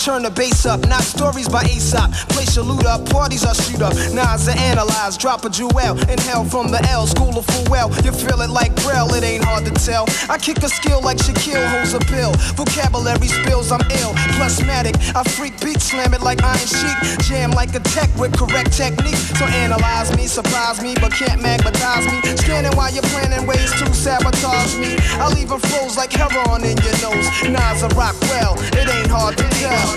Turn 0.00 0.22
the 0.22 0.30
bass 0.30 0.64
up. 0.64 0.80
Not 0.88 1.02
stories 1.02 1.48
by 1.48 1.62
Aesop. 1.64 2.10
Place 2.32 2.56
your 2.56 2.64
loot 2.64 2.86
up, 2.86 3.04
parties 3.10 3.44
I 3.44 3.52
shoot 3.52 3.82
up. 3.82 3.92
Nas 4.16 4.48
are 4.48 4.56
analyze, 4.56 5.18
drop 5.18 5.44
a 5.44 5.50
jewel. 5.50 5.92
Inhale 6.08 6.44
from 6.48 6.72
the 6.72 6.80
L, 6.88 7.06
school 7.06 7.36
of 7.36 7.44
full 7.44 7.64
well. 7.68 7.92
You 8.02 8.12
feel 8.12 8.40
it 8.40 8.48
like 8.48 8.74
Braille, 8.82 9.12
it 9.12 9.22
ain't 9.22 9.44
hard 9.44 9.66
to 9.66 9.72
tell. 9.72 10.08
I 10.30 10.38
kick 10.38 10.58
a 10.64 10.68
skill 10.68 11.02
like 11.02 11.18
Shaquille 11.18 11.68
holds 11.68 11.92
a 11.92 12.00
pill. 12.00 12.32
Vocabulary 12.56 13.28
spills, 13.28 13.70
I'm 13.70 13.84
ill. 14.00 14.16
Plasmatic, 14.40 14.96
I 15.14 15.22
freak 15.36 15.60
beat, 15.60 15.80
slam 15.80 16.14
it 16.14 16.22
like 16.22 16.42
Iron 16.42 16.66
Sheik. 16.66 17.20
Jam 17.28 17.50
like 17.50 17.74
a 17.74 17.80
tech 17.80 18.08
with 18.16 18.32
correct 18.32 18.72
technique. 18.72 19.20
So 19.36 19.44
analyze 19.44 20.16
me, 20.16 20.26
surprise 20.26 20.80
me, 20.80 20.94
but 20.96 21.12
can't 21.12 21.42
magnetize 21.42 22.06
me. 22.08 22.18
Scanning 22.40 22.72
while 22.72 22.92
you're 22.92 23.10
planning 23.12 23.46
ways 23.46 23.70
to 23.76 23.92
sabotage 23.92 24.76
me. 24.80 24.96
I 25.20 25.28
leave 25.34 25.52
'em 25.52 25.60
froze 25.60 25.96
like 25.96 26.12
heroin 26.12 26.64
in 26.64 26.76
your 26.80 26.96
nose. 27.04 27.28
Nas, 27.44 27.82
I 27.84 27.88
rock 28.00 28.16
well, 28.32 28.56
it 28.80 28.88
ain't 28.88 29.10
hard 29.10 29.36
to 29.36 29.44
tell. 29.60 29.89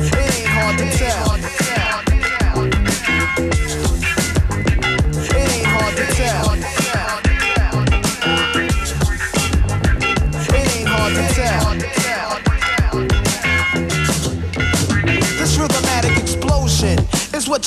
It 0.00 0.14
ain't 0.14 0.48
hard 0.48 0.78
to 0.78 0.98
tell. 0.98 1.27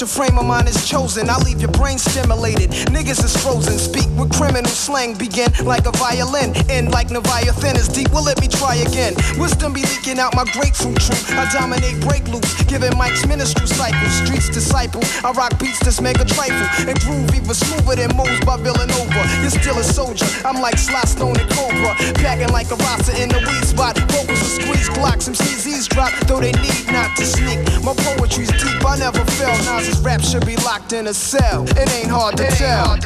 Your 0.01 0.07
frame 0.07 0.39
of 0.39 0.45
mind 0.45 0.67
is 0.67 0.81
chosen. 0.89 1.29
I 1.29 1.37
leave 1.45 1.61
your 1.61 1.69
brain 1.77 1.99
stimulated. 1.99 2.71
Niggas 2.89 3.23
is 3.23 3.37
frozen. 3.37 3.77
Speak 3.77 4.09
with 4.17 4.33
criminal 4.33 4.65
slang. 4.65 5.13
Begin 5.13 5.53
like 5.63 5.85
a 5.85 5.91
violin. 5.91 6.57
End 6.69 6.89
like 6.89 7.11
Leviathan 7.11 7.75
is 7.77 7.87
deep. 7.87 8.09
Well, 8.11 8.25
let 8.25 8.41
me 8.41 8.47
try 8.47 8.81
again. 8.81 9.13
Wisdom 9.37 9.73
be 9.73 9.83
leaking 9.85 10.17
out 10.17 10.35
my 10.35 10.45
grapefruit 10.57 10.97
truth. 10.97 11.29
I 11.37 11.45
dominate 11.53 12.01
break 12.01 12.27
loops. 12.29 12.63
Giving 12.65 12.97
Mike's 12.97 13.27
ministry 13.27 13.67
cycles. 13.67 14.11
Streets 14.25 14.49
disciple. 14.49 15.01
I 15.23 15.31
rock 15.37 15.59
beats 15.59 15.79
that's 15.79 16.01
mega 16.01 16.25
trifle. 16.25 16.65
And 16.89 16.97
groove 17.01 17.29
even 17.35 17.53
smoother 17.53 17.95
than 18.01 18.17
moves 18.17 18.41
by 18.41 18.57
Villanova. 18.57 19.21
You're 19.45 19.53
still 19.53 19.77
a 19.77 19.83
soldier. 19.83 20.25
I'm 20.43 20.61
like 20.61 20.79
Sly 20.79 21.01
Stone 21.05 21.37
and 21.37 21.49
Cobra. 21.53 21.93
Packing 22.17 22.49
like 22.49 22.71
a 22.71 22.75
roster 22.81 23.13
in 23.21 23.29
the 23.29 23.37
weed 23.37 23.65
spot. 23.69 24.01
Vocals 24.09 24.41
will 24.41 24.65
squeeze 24.65 24.89
Glocks. 24.89 25.29
Some 25.29 25.35
CZs 25.35 25.89
drop. 25.93 26.09
Though 26.25 26.41
they 26.41 26.53
need 26.57 26.89
not 26.89 27.15
to 27.17 27.25
sneak. 27.25 27.61
My 27.85 27.93
poetry's 27.93 28.49
deep. 28.49 28.81
I 28.81 28.97
never 28.97 29.23
fail. 29.37 29.53
Rap 29.99 30.21
should 30.21 30.45
be 30.45 30.55
locked 30.57 30.93
in 30.93 31.07
a 31.07 31.13
cell. 31.13 31.65
It 31.69 31.91
ain't 31.93 32.09
hard 32.09 32.37
to 32.37 32.47
tell. 32.47 32.97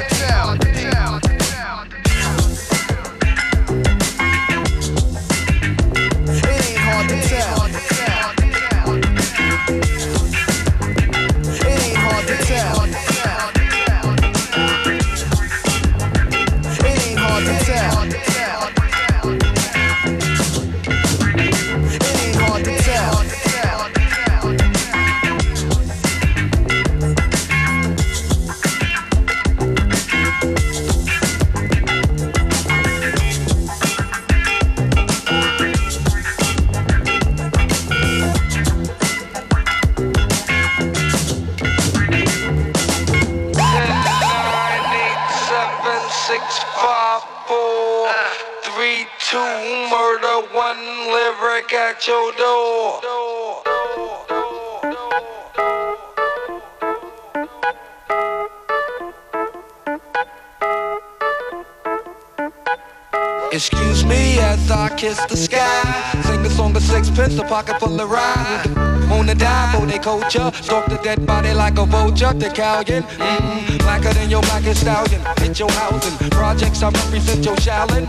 A 67.37 67.43
pocket 67.43 67.77
full 67.79 67.99
of 67.99 68.09
rye. 68.09 68.63
On 69.11 69.25
the 69.25 69.35
dime, 69.35 69.77
for 69.77 69.85
they 69.85 69.99
culture. 69.99 70.49
Stalk 70.63 70.85
the 70.87 70.97
dead 71.03 71.25
body 71.25 71.53
like 71.53 71.77
a 71.77 71.85
vulture. 71.85 72.31
The 72.31 72.47
Callion, 72.47 73.03
mm, 73.03 73.77
blacker 73.79 74.13
than 74.13 74.29
your 74.29 74.41
blackest 74.43 74.81
stallion. 74.81 75.21
Hit 75.39 75.59
your 75.59 75.69
housing. 75.71 76.15
Projects, 76.29 76.81
I 76.81 76.89
represent 76.91 77.43
your 77.43 77.57
Shaolin. 77.57 78.07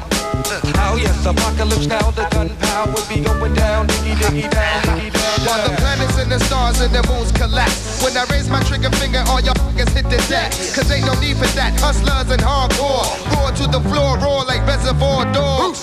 Oh 0.79 0.97
yes, 0.97 1.27
apocalypse 1.27 1.87
now, 1.87 2.11
the 2.13 2.23
gunpowder 2.31 3.03
be 3.09 3.21
going 3.21 3.55
down, 3.55 3.89
diggy 3.89 4.15
diggy 4.15 4.51
down, 4.51 4.83
diggy 4.95 5.11
down. 5.11 5.47
While 5.47 5.69
the 5.69 5.75
planets 5.75 6.19
and 6.19 6.31
the 6.31 6.39
stars 6.39 6.81
and 6.81 6.95
the 6.95 7.03
moons 7.11 7.33
collapse. 7.33 8.03
When 8.05 8.17
I 8.17 8.25
raise 8.31 8.49
my 8.49 8.63
trigger 8.63 8.91
finger, 9.03 9.25
all 9.27 9.41
y'all 9.41 9.59
niggas 9.75 9.91
hit 9.91 10.07
the 10.09 10.23
deck. 10.31 10.53
Cause 10.71 10.87
ain't 10.93 11.05
no 11.05 11.19
need 11.19 11.37
for 11.37 11.51
that. 11.59 11.75
Hustlers 11.81 12.31
and 12.31 12.43
hardcore. 12.43 13.11
Roar 13.35 13.51
to 13.59 13.67
the 13.67 13.83
floor, 13.91 14.19
roar 14.19 14.45
like 14.45 14.65
reservoir 14.67 15.27
dogs. 15.33 15.83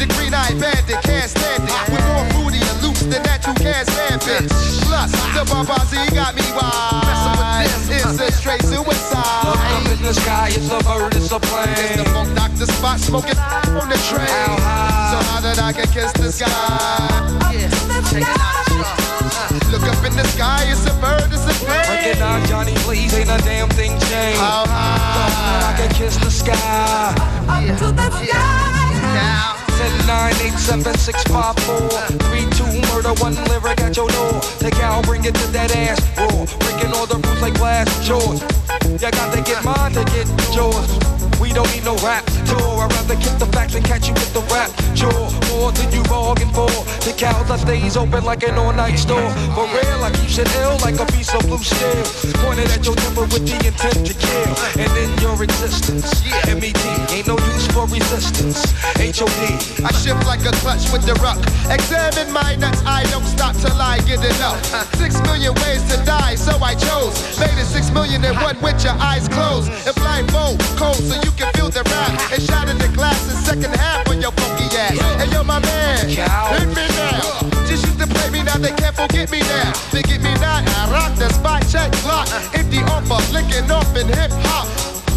The 0.00 0.06
green 0.16 0.32
eyed 0.32 0.58
bandit 0.58 1.02
can't 1.04 1.28
stand 1.28 1.68
it. 1.68 1.92
With 1.92 2.04
more 2.08 2.24
loops 2.32 2.47
than 3.10 3.22
that 3.24 3.40
you 3.46 3.54
can't 3.54 3.88
stand 3.88 4.22
it. 4.28 4.50
Plus, 4.84 5.10
the 5.32 5.42
Barbazi 5.48 6.02
got 6.14 6.34
me 6.36 6.44
wild. 6.52 7.04
Messing 7.08 7.36
with 7.40 7.88
this 7.88 8.04
is 8.04 8.20
a 8.20 8.30
straight 8.32 8.62
suicide. 8.62 9.44
Look 9.44 9.56
up 9.56 9.88
in 9.88 10.00
the 10.04 10.14
sky, 10.14 10.48
it's 10.52 10.68
a 10.68 10.78
bird, 10.84 11.14
it's 11.16 11.32
a 11.32 11.40
plane. 11.40 11.68
It's 11.72 11.96
the 11.96 12.04
funk 12.12 12.34
doctor 12.36 12.66
Spock 12.66 12.98
smoking 12.98 13.38
on 13.76 13.88
the 13.88 13.98
train. 14.08 14.56
So 15.10 15.16
how 15.32 15.40
did 15.40 15.58
I 15.58 15.72
get 15.72 15.88
kiss 15.90 16.12
the 16.12 16.30
sky? 16.30 16.48
Yeah, 17.52 17.68
check 18.12 18.22
it 18.22 18.28
out. 18.28 18.68
Look 19.72 19.82
up 19.82 20.04
in 20.04 20.14
the 20.16 20.24
sky, 20.36 20.64
it's 20.68 20.84
a 20.86 20.92
bird, 21.00 21.28
it's 21.32 21.44
a 21.44 21.54
plane. 21.64 21.88
Recognize 21.88 22.48
Johnny 22.48 22.74
Blaze, 22.84 23.14
ain't 23.14 23.30
a 23.30 23.38
damn 23.44 23.68
thing 23.70 23.92
changed. 24.08 24.40
How 24.40 24.66
high? 24.66 25.72
I 25.72 25.76
can 25.76 25.90
kiss 25.94 26.16
the 26.16 26.30
sky. 26.30 27.14
Up 27.48 27.78
to 27.78 27.92
the 27.92 28.10
sky. 28.24 28.77
Now. 30.08 30.28
10, 30.28 30.38
9, 30.38 30.52
8, 30.52 30.58
7, 30.58 30.94
6, 30.94 31.22
5, 31.24 31.58
4 31.58 31.88
3, 31.88 32.40
2, 32.50 32.80
murder, 32.88 33.12
one 33.20 33.34
lyric 33.44 33.80
at 33.80 33.94
your 33.94 34.08
door. 34.08 34.40
Take 34.58 34.80
out, 34.80 35.04
bring 35.04 35.24
it 35.24 35.34
to 35.34 35.46
that 35.52 35.74
ass. 35.76 36.00
Raw 36.16 36.46
Breaking 36.58 36.92
all 36.94 37.06
the 37.06 37.16
rules 37.16 37.42
like 37.42 37.54
glass 37.54 38.06
jaws. 38.06 38.40
You 38.86 38.98
got 38.98 39.34
to 39.34 39.42
get 39.42 39.62
mine 39.64 39.92
to 39.92 40.04
get 40.04 40.26
yours 40.54 41.07
we 41.40 41.52
don't 41.52 41.70
need 41.74 41.84
no 41.84 41.96
rap 42.04 42.24
tour. 42.46 42.82
I'd 42.82 42.92
rather 42.92 43.16
kick 43.16 43.38
the 43.38 43.46
facts 43.46 43.74
and 43.74 43.84
catch 43.84 44.08
you 44.08 44.14
with 44.14 44.32
the 44.34 44.42
rap 44.52 44.70
jaw. 44.94 45.30
More 45.50 45.72
than 45.72 45.90
you 45.92 46.02
bargained 46.04 46.54
for. 46.54 46.70
The 47.06 47.14
I 47.18 47.56
stays 47.56 47.96
open 47.96 48.24
like 48.24 48.42
an 48.42 48.58
all-night 48.58 48.98
store. 48.98 49.30
For 49.54 49.66
real, 49.70 50.00
I 50.04 50.10
keep 50.12 50.28
shit 50.28 50.48
ill 50.56 50.76
like 50.82 50.98
a 51.00 51.06
piece 51.12 51.32
of 51.34 51.40
blue 51.46 51.58
steel. 51.58 52.04
Pointed 52.42 52.70
at 52.70 52.84
your 52.84 52.94
temper 52.94 53.22
with 53.22 53.46
the 53.46 53.56
intent 53.58 54.06
to 54.06 54.14
kill. 54.14 54.52
And 54.76 54.92
in 54.98 55.10
your 55.22 55.34
existence, 55.42 56.10
MED 56.46 56.76
ain't 57.10 57.26
no 57.26 57.38
use 57.54 57.66
for 57.72 57.86
resistance. 57.86 58.60
HOD. 58.98 59.40
I 59.82 59.92
shift 59.92 60.26
like 60.26 60.44
a 60.44 60.52
clutch 60.60 60.90
with 60.92 61.06
the 61.06 61.14
ruck. 61.24 61.38
Examine 61.70 62.32
my 62.32 62.56
nuts, 62.56 62.82
I 62.84 63.04
don't 63.10 63.24
stop 63.24 63.56
till 63.56 63.80
I 63.80 63.98
get 64.06 64.20
enough. 64.20 64.60
Six 64.96 65.20
million 65.22 65.54
ways 65.64 65.82
to 65.90 65.96
die, 66.04 66.34
so 66.34 66.58
I 66.62 66.74
chose. 66.74 67.14
Made 67.40 67.56
it 67.58 67.66
six 67.66 67.90
million 67.90 68.24
and 68.24 68.36
one 68.42 68.60
with 68.60 68.82
your 68.84 68.94
eyes 69.00 69.28
closed. 69.28 69.70
And 69.86 69.94
blindfold, 69.96 70.60
cold, 70.76 70.96
so 70.96 71.14
you 71.22 71.27
can 71.32 71.52
feel 71.54 71.68
the 71.68 71.82
rap. 71.90 72.32
And 72.32 72.42
shout 72.42 72.68
in 72.68 72.78
the 72.78 72.88
glass 72.88 73.20
the 73.26 73.34
second 73.34 73.74
half 73.76 74.08
on 74.08 74.20
your 74.20 74.32
funky 74.32 74.64
ass. 74.76 74.98
And 75.20 75.30
yo, 75.32 75.42
my 75.44 75.58
man, 75.60 76.08
hit 76.08 76.68
me 76.68 76.86
now. 76.96 77.20
Just 77.66 77.84
used 77.84 77.98
to 78.00 78.06
play 78.06 78.30
me, 78.30 78.42
now 78.42 78.56
they 78.56 78.72
can't 78.72 78.94
forget 78.94 79.30
me 79.30 79.40
now. 79.40 79.72
They 79.92 80.02
get 80.02 80.22
me 80.22 80.32
now, 80.40 80.62
I 80.64 80.88
rock 80.90 81.14
the 81.18 81.28
spot, 81.32 81.66
check 81.68 81.92
clock. 82.04 82.28
Uh. 82.30 82.58
Empty 82.58 82.78
offer, 82.88 83.20
licking 83.32 83.70
off 83.70 83.94
in 83.96 84.08
hip 84.08 84.32
hop. 84.48 84.66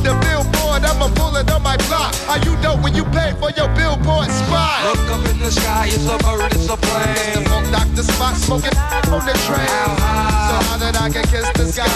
The 0.01 0.17
billboard, 0.25 0.81
I'ma 0.83 1.09
pull 1.13 1.35
it 1.37 1.49
on 1.51 1.61
my 1.61 1.77
block. 1.85 2.15
How 2.25 2.37
you 2.41 2.57
know 2.57 2.75
when 2.77 2.95
you 2.95 3.05
pay 3.05 3.33
for 3.39 3.51
your 3.51 3.69
billboard 3.77 4.31
spot? 4.31 4.83
Look 4.89 4.97
up 5.13 5.23
in 5.29 5.37
the 5.37 5.51
sky, 5.51 5.89
it's 5.93 6.07
a 6.09 6.17
bird, 6.17 6.51
it's 6.53 6.67
a 6.69 6.75
plane. 6.75 7.07
It's 7.07 7.37
the 7.37 7.43
funk 7.45 7.69
doctor 7.69 8.01
Spock, 8.01 8.35
smoking 8.35 8.75
on 9.13 9.23
the 9.25 9.33
train. 9.45 9.67
So 10.49 10.55
how 10.65 10.77
did 10.81 10.95
I 10.95 11.09
get 11.09 11.29
kiss 11.29 11.47
the 11.53 11.65
sky? 11.71 11.87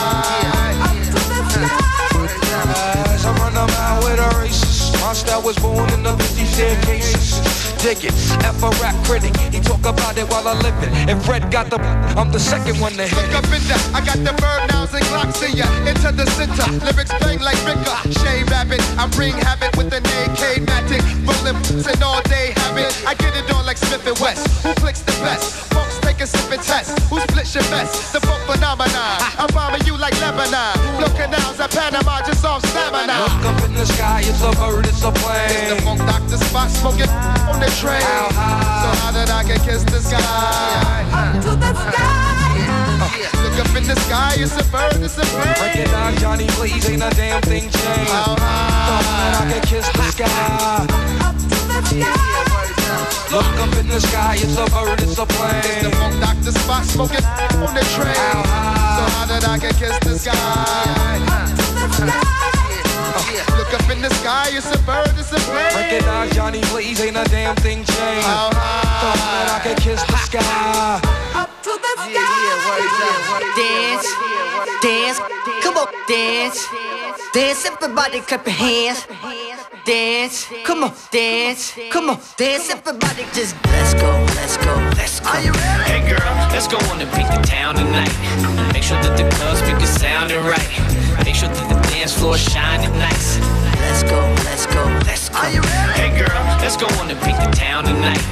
As 3.14 3.26
I 3.26 3.32
run 3.38 3.56
around 3.56 4.04
with 4.04 4.20
a 4.20 4.30
racist 4.40 4.96
monster 5.02 5.40
was 5.40 5.58
born 5.58 5.90
in 5.94 6.04
the 6.04 6.14
50 6.18 6.46
staircases. 6.46 7.40
Dig 7.84 8.04
it, 8.04 8.14
F 8.44 8.64
a 8.64 8.70
rap 8.82 8.96
critic. 9.06 9.36
He 9.54 9.60
talk 9.60 9.86
about 9.86 10.18
it 10.18 10.28
while 10.30 10.48
I 10.48 10.54
live 10.54 10.78
it. 10.82 10.90
And 11.10 11.22
Fred 11.24 11.52
got 11.52 11.70
the, 11.70 11.78
I'm 12.18 12.32
the 12.32 12.40
second 12.40 12.80
one 12.80 12.94
to 12.94 13.04
hit 13.04 13.16
Look 13.16 13.36
up 13.36 13.46
in 13.46 13.62
there, 13.70 13.84
I 13.94 14.02
got 14.02 14.18
the 14.26 14.34
bird 14.42 14.62
nows 14.72 14.94
and 14.94 15.06
clocks 15.06 15.42
in 15.44 15.58
ya. 15.58 15.68
Into 15.86 16.12
the 16.12 16.26
center, 16.38 16.66
lyrics 16.86 17.14
bang 17.20 17.40
like 17.40 17.60
Ricker. 17.68 17.98
Shave 18.20 18.50
Rabbit, 18.50 18.82
I 18.98 19.08
bring 19.10 19.34
habit 19.34 19.76
with 19.78 19.94
an 19.94 20.04
AK 20.04 20.66
matic. 20.66 21.04
Rolling 21.28 21.58
and 21.86 22.04
all 22.04 22.22
day 22.24 22.54
habit. 22.56 22.92
I 23.06 23.14
get 23.14 23.36
it 23.38 23.52
on 23.54 23.66
like 23.66 23.78
Smith 23.78 24.08
and 24.08 24.18
West. 24.20 24.48
Who 24.64 24.74
clicks 24.76 25.02
the 25.02 25.12
best? 25.22 25.85
Folks 26.16 26.32
take 26.32 26.40
a 26.40 26.44
sip 26.44 26.52
and 26.52 26.64
test. 26.64 27.00
Who 27.10 27.20
splits 27.20 27.56
your 27.56 27.64
best? 27.66 28.14
The 28.14 28.20
funk 28.22 28.42
phenomenon. 28.44 29.20
I'm 29.38 29.48
bombing 29.54 29.86
you 29.86 29.98
like 29.98 30.14
Lebanon. 30.22 30.76
Blow 30.98 31.10
canals 31.16 31.60
at 31.60 31.72
Panama 31.72 32.22
just 32.26 32.46
off 32.46 32.64
stamina. 32.66 33.20
Look 33.20 33.46
up 33.46 33.64
in 33.66 33.74
the 33.74 33.86
sky, 33.86 34.22
it's 34.24 34.42
a 34.42 34.52
bird, 34.56 34.86
it's 34.88 35.04
a 35.04 35.12
plane. 35.12 35.50
It's 35.50 35.76
the 35.76 35.82
funk 35.82 36.00
doctor 36.00 36.38
Spock 36.38 36.70
smoking 36.70 37.10
on 37.50 37.60
the 37.60 37.68
train. 37.82 38.02
how 38.02 38.30
So 38.32 38.90
how 39.02 39.12
did 39.12 39.30
I 39.30 39.44
get 39.44 39.62
kiss 39.64 39.84
the 39.84 40.00
sky? 40.00 40.20
Up 41.12 41.44
to 41.44 41.52
the 41.56 41.74
sky. 41.74 42.24
Look 43.44 43.60
up 43.60 43.76
in 43.76 43.84
the 43.84 43.96
sky, 44.08 44.36
it's 44.38 44.56
a 44.56 44.64
bird, 44.72 45.04
it's 45.04 45.18
a 45.18 45.26
plane. 45.26 45.56
Recognize 45.60 46.22
Johnny 46.22 46.48
Blaze, 46.56 46.90
ain't 46.90 47.04
a 47.04 47.10
damn 47.12 47.42
thing 47.42 47.64
changed. 47.64 48.12
How 48.12 48.36
high? 48.40 49.46
I 49.48 49.52
can 49.52 49.62
kiss 49.64 49.88
the 49.92 50.04
sky. 50.12 50.88
Up 51.28 51.36
to 51.36 51.48
the 51.48 51.82
sky. 51.84 52.35
Look 53.36 53.60
up 53.60 53.76
in 53.76 53.90
the 53.90 54.00
sky, 54.00 54.40
it's 54.40 54.56
a 54.56 54.64
bird, 54.72 55.02
it's 55.04 55.20
a 55.20 55.26
plane. 55.26 55.60
It's 55.60 55.84
the 55.84 55.92
funk 56.00 56.16
doctor 56.24 56.56
Spock 56.56 56.88
smoking 56.88 57.26
on 57.60 57.76
the 57.76 57.84
train. 57.92 58.16
So 58.16 59.04
how 59.12 59.28
did 59.28 59.44
I 59.44 59.60
get 59.60 59.76
kiss 59.76 60.00
the 60.00 60.16
sky? 60.16 61.20
Look 63.60 63.74
up 63.76 63.92
in 63.92 64.00
the 64.00 64.10
sky, 64.24 64.56
it's 64.56 64.72
a 64.72 64.80
bird, 64.88 65.12
it's 65.20 65.34
a 65.34 65.40
plane. 65.52 65.68
Recognize 65.76 66.32
Johnny 66.32 66.62
Blaze, 66.72 67.02
ain't 67.02 67.18
a 67.18 67.26
damn 67.26 67.58
thing 67.58 67.84
changed. 67.84 68.24
How 68.24 68.56
high? 68.56 69.04
So 69.04 69.08
that 69.20 69.52
I 69.52 69.60
can 69.68 69.76
kiss 69.84 70.00
the 70.08 70.16
sky. 70.16 71.04
Up 71.36 71.52
to 71.68 71.76
the 71.76 71.94
sky. 72.08 72.16
Dance, 73.60 74.08
dance, 74.80 75.20
come 75.76 75.88
on, 75.88 75.94
dance, 76.08 76.68
dance, 77.34 77.66
everybody 77.66 78.20
clap 78.22 78.46
your 78.46 78.56
hands. 78.56 79.08
Dance, 79.86 80.48
come 80.64 80.84
on, 80.84 80.94
dance, 81.12 81.78
come 81.92 82.10
on, 82.10 82.20
dance, 82.38 82.70
everybody 82.70 83.24
just 83.34 83.56
let's 83.66 83.94
go, 83.94 84.10
let's 84.40 84.58
go, 84.58 84.74
let's 84.98 85.20
go. 85.20 85.30
Are 85.30 85.42
you 85.42 85.52
ready? 85.52 85.84
Hey 85.84 86.02
girl, 86.10 86.34
let's 86.52 86.68
go 86.68 86.78
on 86.90 87.02
and 87.02 87.12
beat 87.12 87.28
the 87.28 87.42
town 87.46 87.76
tonight. 87.76 88.14
Make 88.74 88.84
sure 88.84 88.98
that 89.02 89.18
the 89.18 89.28
club 89.36 89.58
speakers 89.58 89.90
sounding 89.90 90.44
right. 90.44 90.70
Make 91.24 91.36
sure 91.36 91.50
that 91.50 91.68
the 91.70 91.78
dance 91.90 92.14
floor 92.18 92.38
shining 92.38 92.92
nice. 92.98 93.38
Let's 93.84 94.04
go, 94.04 94.20
let's 94.48 94.66
go, 94.66 94.84
let's 95.06 95.30
go. 95.30 95.38
Are 95.38 95.50
you 95.52 95.62
ready? 95.62 96.02
Hey 96.02 96.12
girl, 96.18 96.42
let's 96.64 96.78
go 96.78 96.88
on 96.98 97.12
and 97.12 97.20
beat 97.22 97.38
the 97.38 97.52
town 97.52 97.84
tonight. 97.84 98.24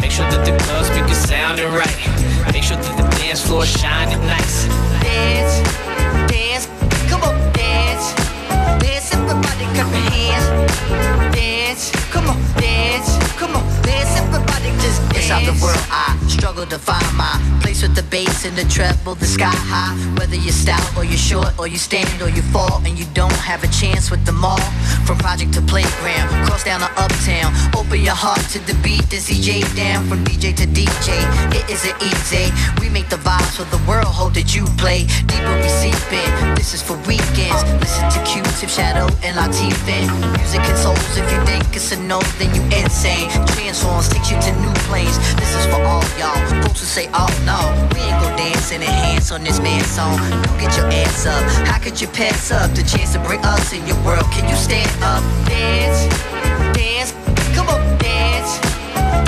Make 0.00 0.12
sure 0.12 0.30
that 0.30 0.46
the 0.46 0.56
club 0.64 0.86
speakers 0.86 1.18
sounding 1.18 1.68
right. 1.74 1.98
Make 2.52 2.62
sure 2.62 2.78
that 2.78 2.94
the 2.96 3.04
dance 3.18 3.42
floor 3.44 3.66
shining 3.66 4.20
nice. 4.24 4.66
Dance, 5.02 5.60
dance, 6.32 6.66
come 7.14 7.28
on, 7.30 7.52
dance, 7.52 8.12
dance, 8.82 9.14
everybody 9.14 9.64
clap 9.74 9.88
your 9.94 10.04
hands. 10.10 10.46
Dance, 11.36 11.92
come 12.10 12.28
on, 12.28 12.38
dance, 12.58 13.10
come 13.38 13.54
on, 13.54 13.62
dance, 13.82 14.13
everybody 14.34 14.70
just 14.82 15.30
out 15.30 15.42
the 15.46 15.56
world, 15.62 15.80
I 15.90 16.18
struggle 16.28 16.66
to 16.66 16.78
find 16.78 17.06
my 17.16 17.32
place 17.62 17.82
with 17.82 17.94
the 17.94 18.02
bass 18.04 18.44
and 18.44 18.56
the 18.56 18.64
treble, 18.68 19.14
the 19.14 19.26
sky 19.26 19.54
high. 19.72 19.94
Whether 20.18 20.36
you're 20.36 20.52
stout 20.52 20.84
or 20.96 21.04
you're 21.04 21.16
short 21.16 21.56
or 21.58 21.66
you 21.66 21.78
stand 21.78 22.20
or 22.20 22.28
you 22.28 22.42
fall 22.42 22.82
and 22.84 22.98
you 22.98 23.06
don't 23.14 23.40
have 23.40 23.64
a 23.64 23.68
chance 23.68 24.10
with 24.10 24.24
them 24.26 24.44
all. 24.44 24.60
From 25.06 25.18
project 25.18 25.54
to 25.54 25.62
playground, 25.62 26.28
cross 26.46 26.64
down 26.64 26.80
to 26.80 26.90
uptown. 27.00 27.54
Open 27.76 28.00
your 28.00 28.14
heart 28.14 28.42
to 28.52 28.58
the 28.66 28.74
beat, 28.82 29.04
this 29.08 29.30
EJ 29.30 29.64
down. 29.76 30.06
From 30.08 30.24
DJ 30.24 30.54
to 30.56 30.66
DJ, 30.66 31.08
it 31.54 31.64
isn't 31.70 31.96
easy. 32.02 32.52
We 32.80 32.88
make 32.88 33.08
the 33.08 33.16
vibes 33.16 33.56
for 33.56 33.64
the 33.74 33.80
world, 33.88 34.12
hold 34.12 34.34
that 34.34 34.54
you 34.54 34.64
play. 34.76 35.06
Deeper 35.30 35.56
we 35.62 35.68
seep 35.68 35.96
in, 36.12 36.54
this 36.54 36.74
is 36.74 36.82
for 36.82 36.96
weekends. 37.08 37.62
Listen 37.80 38.10
to 38.10 38.20
Q-Tip, 38.28 38.68
Shadow, 38.68 39.06
and 39.24 39.36
Latifah. 39.38 40.04
Music 40.36 40.62
consoles, 40.68 41.16
if 41.16 41.24
you 41.32 41.40
think 41.46 41.64
it's 41.74 41.92
a 41.92 42.00
no, 42.02 42.20
then 42.38 42.52
you 42.54 42.62
insane. 42.76 43.30
Transforms, 43.54 44.08
get 44.24 44.46
you 44.46 44.52
to 44.52 44.60
new 44.60 44.72
planes. 44.88 45.18
This 45.36 45.54
is 45.54 45.66
for 45.66 45.82
all 45.82 46.02
y'all. 46.18 46.62
Folks 46.62 46.80
who 46.80 46.86
say, 46.86 47.08
oh 47.12 47.28
no, 47.44 47.58
we 47.94 48.00
ain't 48.00 48.22
gon' 48.22 48.36
dance 48.36 48.70
in 48.72 48.80
hands 48.80 49.30
on 49.30 49.44
this 49.44 49.60
man's 49.60 49.86
song. 49.86 50.16
Don't 50.18 50.58
get 50.58 50.76
your 50.76 50.86
ass 50.86 51.26
up. 51.26 51.42
How 51.66 51.78
could 51.78 52.00
you 52.00 52.08
pass 52.08 52.50
up 52.50 52.70
the 52.74 52.82
chance 52.82 53.12
to 53.12 53.18
bring 53.20 53.40
us 53.44 53.72
in 53.72 53.86
your 53.86 54.00
world? 54.02 54.24
Can 54.32 54.48
you 54.48 54.56
stand 54.56 54.88
up? 55.02 55.22
Dance, 55.46 56.08
dance, 56.72 57.12
come 57.54 57.68
on, 57.68 57.80
dance. 57.98 58.58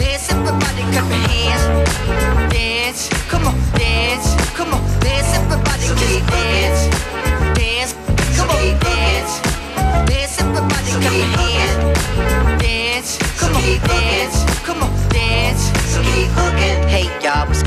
Dance, 0.00 0.30
everybody 0.30 0.82
clap 0.92 1.08
your 1.12 1.28
hands. 1.28 2.52
Dance, 2.52 3.08
come 3.28 3.46
on, 3.46 3.56
dance, 3.76 4.26
come 4.56 4.72
on, 4.72 4.82
dance, 5.00 5.28
everybody 5.36 5.88
keep 6.00 6.24
dance. 6.26 6.80
Dance, 7.58 7.92
come 8.36 8.48
on, 8.48 8.80
dance. 8.80 9.40
Dance, 10.08 10.40
everybody 10.40 10.90
clap 10.90 11.12
your 11.12 11.26
hands. 11.36 11.55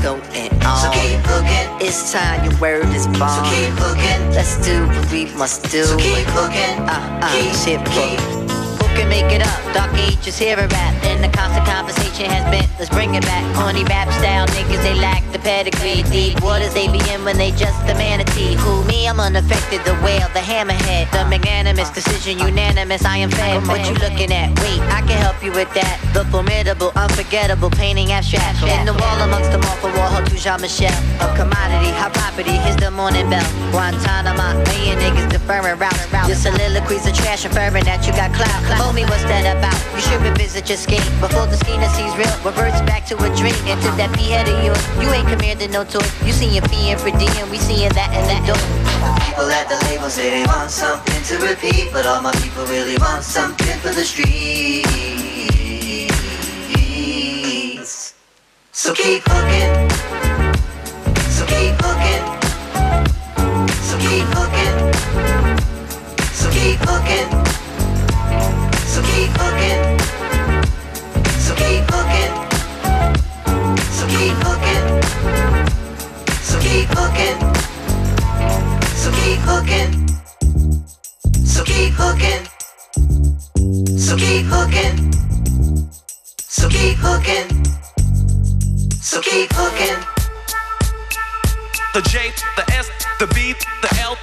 Going 0.02 0.52
on? 0.64 0.78
So 0.82 0.90
keep 0.90 1.20
hooking. 1.24 1.86
It's 1.86 2.12
time 2.12 2.44
your 2.44 2.58
word 2.60 2.88
is 2.94 3.06
born. 3.06 3.30
So 3.30 3.42
keep 3.44 3.74
hooking. 3.78 4.30
Let's 4.34 4.56
do 4.64 4.86
what 4.86 5.12
we 5.12 5.26
must 5.36 5.70
do. 5.70 5.84
So 5.84 5.96
keep 5.96 6.26
hooking. 6.28 6.88
Uh, 6.88 7.20
uh, 7.22 7.32
keep, 7.32 7.54
shit, 7.54 7.84
keep. 7.92 8.39
Can 8.96 9.08
make 9.08 9.30
it 9.32 9.42
up? 9.42 9.60
Dark 9.74 9.92
ages 9.98 10.38
hear 10.38 10.58
a 10.58 10.66
rap. 10.68 10.94
And 11.04 11.22
the 11.22 11.30
constant 11.36 11.66
conversation 11.66 12.26
has 12.30 12.44
been, 12.50 12.68
let's 12.78 12.90
bring 12.90 13.14
it 13.14 13.22
back. 13.22 13.44
Corny 13.56 13.84
rap 13.84 14.08
style 14.18 14.46
niggas, 14.48 14.82
they 14.82 14.94
lack 14.94 15.22
the 15.32 15.38
pedigree. 15.38 16.02
Deep 16.10 16.40
waters 16.42 16.74
they 16.74 16.88
be 16.88 17.00
in 17.10 17.24
when 17.24 17.36
they 17.36 17.50
just 17.52 17.80
a 17.88 17.94
manatee. 17.94 18.54
Who 18.54 18.84
me? 18.84 19.08
I'm 19.08 19.20
unaffected. 19.20 19.84
The 19.84 19.94
whale, 20.04 20.28
the 20.34 20.40
hammerhead, 20.40 21.10
the 21.12 21.24
magnanimous 21.28 21.90
decision, 21.90 22.38
unanimous. 22.38 23.04
I 23.04 23.18
am 23.18 23.30
fed. 23.30 23.66
What 23.66 23.86
you 23.88 23.94
looking 23.94 24.32
at? 24.32 24.50
Wait, 24.60 24.80
I 24.90 25.00
can 25.06 25.18
help 25.18 25.42
you 25.42 25.52
with 25.52 25.72
that. 25.74 25.98
The 26.14 26.24
formidable, 26.26 26.92
unforgettable, 26.96 27.70
painting 27.70 28.12
abstract. 28.12 28.62
In 28.62 28.86
the 28.86 28.94
wall 28.94 29.18
amongst 29.22 29.50
them 29.52 29.62
all 29.64 29.76
for 29.76 29.90
Warhol 29.90 30.24
to 30.26 30.36
Jean 30.36 30.60
Michel. 30.60 30.94
A 31.20 31.26
commodity, 31.36 31.90
hot 31.96 32.12
property, 32.14 32.56
here's 32.64 32.76
the 32.76 32.90
morning 32.90 33.28
bell. 33.30 33.46
Guantanamo, 33.70 34.62
million 34.70 34.98
niggas 34.98 35.30
deferring 35.30 35.78
routes. 35.78 36.10
Your 36.26 36.36
soliloquies 36.36 37.06
are 37.06 37.14
trash, 37.14 37.44
inferring 37.44 37.84
that 37.84 38.06
you 38.06 38.12
got 38.12 38.32
clout. 38.34 38.60
Told 38.90 38.98
me 38.98 39.06
what's 39.06 39.22
that 39.30 39.46
about? 39.46 39.78
You 39.94 40.02
should 40.02 40.20
revisit 40.20 40.68
your 40.68 40.76
scheme 40.76 41.06
before 41.22 41.46
the 41.46 41.54
scheme 41.54 41.78
that 41.78 41.94
sees 41.94 42.10
real 42.18 42.26
reverts 42.42 42.82
back 42.90 43.06
to 43.06 43.14
a 43.22 43.30
dream. 43.38 43.54
Into 43.70 43.86
that 43.94 44.10
head 44.18 44.50
of 44.50 44.64
yours, 44.66 44.82
you 44.98 45.06
ain't 45.14 45.28
commanding 45.28 45.70
no 45.70 45.84
toy. 45.84 46.02
You 46.26 46.32
seeing 46.32 46.60
fee 46.66 46.90
and 46.90 46.98
per 46.98 47.14
diem, 47.14 47.48
we 47.54 47.58
seeing 47.58 47.94
that 47.94 48.10
and 48.10 48.26
that 48.26 48.42
door. 48.42 48.58
People 49.22 49.46
at 49.46 49.70
the 49.70 49.78
label 49.86 50.10
say 50.10 50.42
they 50.42 50.44
want 50.44 50.72
something 50.72 51.22
to 51.22 51.38
repeat, 51.38 51.92
but 51.92 52.04
all 52.04 52.20
my 52.20 52.34
people 52.42 52.66
really 52.66 52.98
want 52.98 53.22
something 53.22 53.78
for 53.78 53.94
the 53.94 54.02
streets. 54.02 54.82
So 58.72 58.92
keep 58.92 59.22
hooking. 59.24 60.29
Keep 74.20 74.36
hooking. 74.44 74.84
So 76.48 76.60
keep 76.60 76.88
hooking. 76.92 77.38
So 79.00 79.10
keep 79.18 79.40
hooking. 79.48 79.92
So 81.46 81.64
keep 81.64 81.94
hooking. 81.96 82.42
So 83.98 84.16
keep 84.16 84.46
hooking. 84.52 84.96
So 86.38 86.68
keep 86.68 86.98
hooking. 87.00 87.48
So 89.00 89.22
keep 89.22 89.50
hooking. 89.54 89.98
The 91.94 92.02
J, 92.02 92.30
the 92.56 92.64
S, 92.74 92.90
the 93.18 93.26
B, 93.28 93.54
the 93.80 93.90
L. 94.02 94.18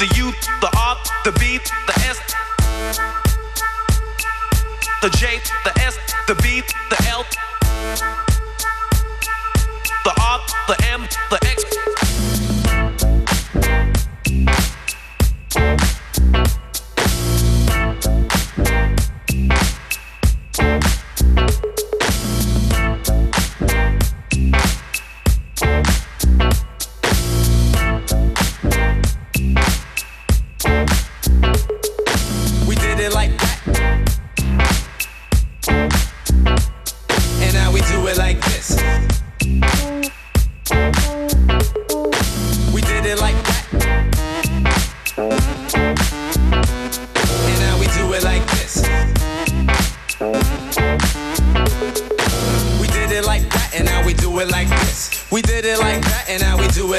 The 0.00 0.08
U, 0.16 0.32
the 0.60 0.70
R, 0.76 0.96
the 1.24 1.32
B, 1.38 1.60
the 1.86 1.94
S. 2.02 2.18
The 5.02 5.10
J, 5.10 5.40
the 5.64 5.80
S, 5.80 6.11
the 6.34 6.42
B, 6.42 6.62
the 6.88 7.08
L. 7.10 7.24
The 10.04 10.14
R, 10.22 10.40
the 10.66 10.84
M, 10.90 11.02
the 11.30 11.38
X. 11.46 11.81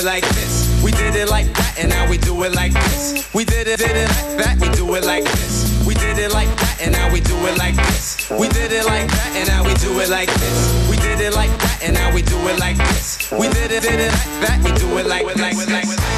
it 0.04 0.06
like 0.06 0.28
this. 0.30 0.84
We 0.84 0.92
did 0.92 1.16
it 1.16 1.30
like 1.30 1.48
that, 1.54 1.80
and 1.80 1.90
now 1.90 2.10
we 2.10 2.18
do 2.18 2.44
it 2.44 2.54
like 2.56 2.74
this. 2.74 3.30
We 3.34 3.46
did 3.46 3.68
it, 3.68 3.80
did 3.80 3.96
it 3.96 4.10
like 4.10 4.38
that, 4.38 4.60
we 4.60 4.70
do 4.76 4.96
it 4.96 5.06
like 5.06 5.24
this. 5.24 5.86
We 5.86 5.94
did 5.94 6.18
it 6.18 6.32
like 6.32 6.50
that, 6.58 6.82
and 6.82 6.92
now 6.92 7.12
we 7.12 7.22
do 7.22 7.36
it 7.48 7.58
like 7.58 7.76
this. 7.76 8.30
We 8.30 8.50
did 8.50 8.72
it 8.72 8.86
like 8.86 9.08
that, 9.08 9.36
and 9.36 9.48
now 9.48 9.64
we 9.64 9.74
do 9.76 10.00
it 10.00 10.10
like 10.10 10.30
this. 10.34 10.90
We 10.90 10.98
did 10.98 11.20
it 11.22 11.34
like 11.34 11.52
that, 11.60 11.84
and 11.84 11.94
now 11.94 12.14
we 12.14 12.22
do 12.22 12.38
it 12.50 12.60
like 12.60 12.78
this. 12.78 13.32
We 13.32 13.48
did 13.48 13.72
it, 13.72 13.84
did 13.84 14.00
it 14.00 14.12
like 14.12 14.42
that, 14.44 14.60
we 14.64 14.72
do 14.78 14.98
it 14.98 15.08
like, 15.08 15.26
like, 15.26 15.56
like, 15.56 15.70
like. 15.70 16.14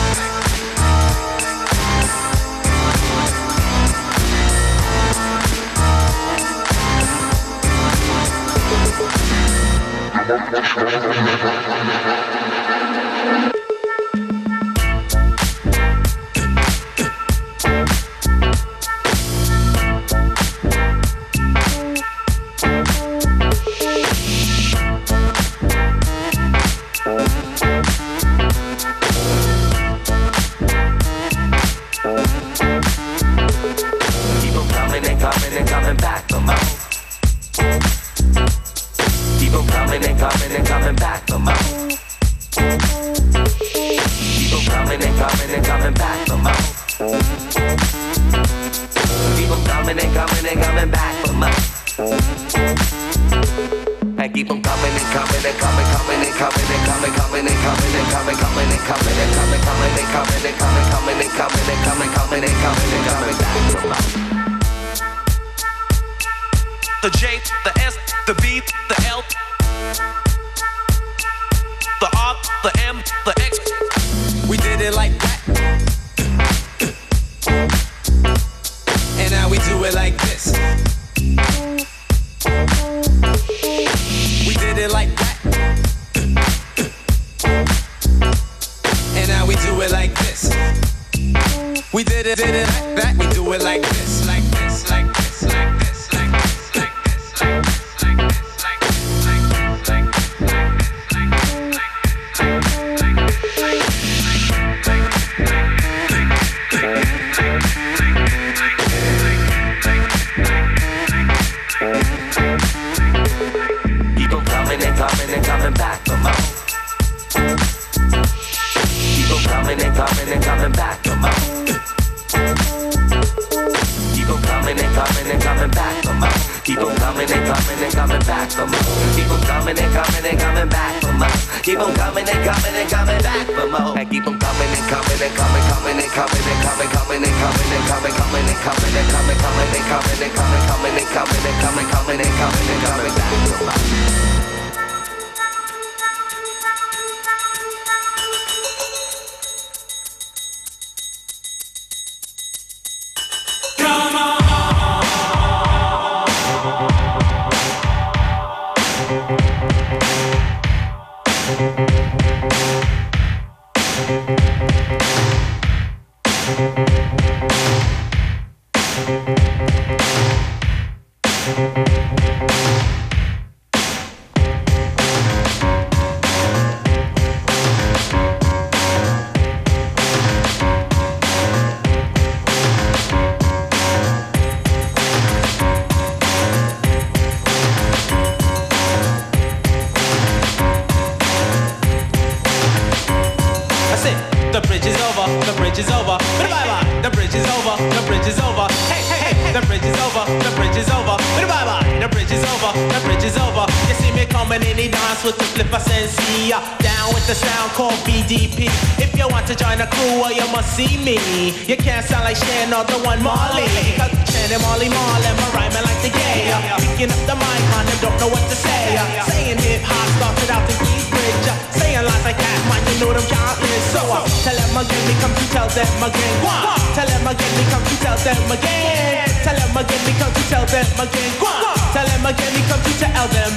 Bridge 200.76 200.88
is 200.88 200.92
over. 200.92 201.16
Bye 201.40 201.48
bye. 201.48 202.00
The 202.04 202.10
bridge 202.12 202.32
is 202.32 202.44
over. 202.44 202.72
The 202.76 203.00
bridge 203.08 203.24
is 203.24 203.38
over. 203.40 203.64
You 203.88 203.96
see 203.96 204.12
me 204.12 204.26
coming 204.28 204.60
in 204.60 204.76
the 204.76 204.92
dance 204.92 205.24
with 205.24 205.38
the 205.38 205.48
flipper 205.56 205.80
sensei. 205.80 206.52
Down 206.52 207.08
with 207.16 207.26
the 207.28 207.36
sound 207.36 207.72
called 207.72 207.96
BDP. 208.04 208.68
If 209.00 209.16
you 209.16 209.28
want 209.32 209.48
to 209.48 209.56
join 209.56 209.78
the 209.80 209.88
crew, 209.88 210.20
well 210.20 210.34
you 210.36 210.44
must 210.52 210.76
see 210.76 211.00
me. 211.00 211.16
You 211.64 211.78
can't 211.78 212.04
sound 212.04 212.26
like 212.26 212.36
Shan 212.36 212.74
or 212.76 212.84
the 212.84 213.00
one 213.08 213.24
Marley. 213.24 213.72
Cause 213.96 214.12
Shan 214.28 214.52
Marley 214.68 214.92
Marley, 214.92 215.32
my 215.40 215.48
rhyming 215.56 215.86
like 215.88 216.02
the 216.04 216.12
gay. 216.12 216.52
Picking 216.84 217.12
up 217.12 217.24
the 217.24 217.36
mic, 217.40 217.64
man, 217.72 217.88
and 217.88 218.00
don't 218.04 218.18
know 218.20 218.28
what 218.28 218.44
to 218.52 218.56
say. 218.56 219.00
Saying 219.32 219.60
hip 219.64 219.80
hop 219.80 220.08
started 220.20 220.50
out 220.52 220.68
in 220.68 220.76
Queensbridge. 220.84 221.48
Saying 221.72 221.85
lines 222.04 222.26
like 222.26 222.36
that, 222.36 222.60
man, 222.68 222.82
you 222.90 222.96
know 223.00 223.14
them 223.14 223.24
countless. 223.32 223.86
So 223.94 224.02
uh, 224.04 224.28
tell 224.44 224.58
them 224.58 224.76
again, 224.76 225.04
me 225.08 225.14
come 225.22 225.32
to 225.32 225.46
tell 225.54 225.70
them 225.72 226.04
again. 226.04 226.36
Wah! 226.44 226.76
Tell 226.98 227.08
them 227.08 227.24
again, 227.24 227.52
me 227.56 227.64
come 227.72 227.86
to 227.86 227.96
tell 228.04 228.18
them 228.20 228.52
again. 228.52 229.30
Tell 229.46 229.56
them 229.56 229.78
again, 229.78 230.02
me 230.04 230.14
come 230.20 230.34
to 230.34 230.44
tell 230.52 230.66
them 230.66 230.90
again. 231.00 231.32
Wah! 231.40 231.78
Tell 231.96 232.08
them 232.08 232.26
again, 232.26 232.52
me 232.52 232.62
come 232.68 232.82
to 232.84 232.94
tell 233.00 233.28
them. 233.32 233.52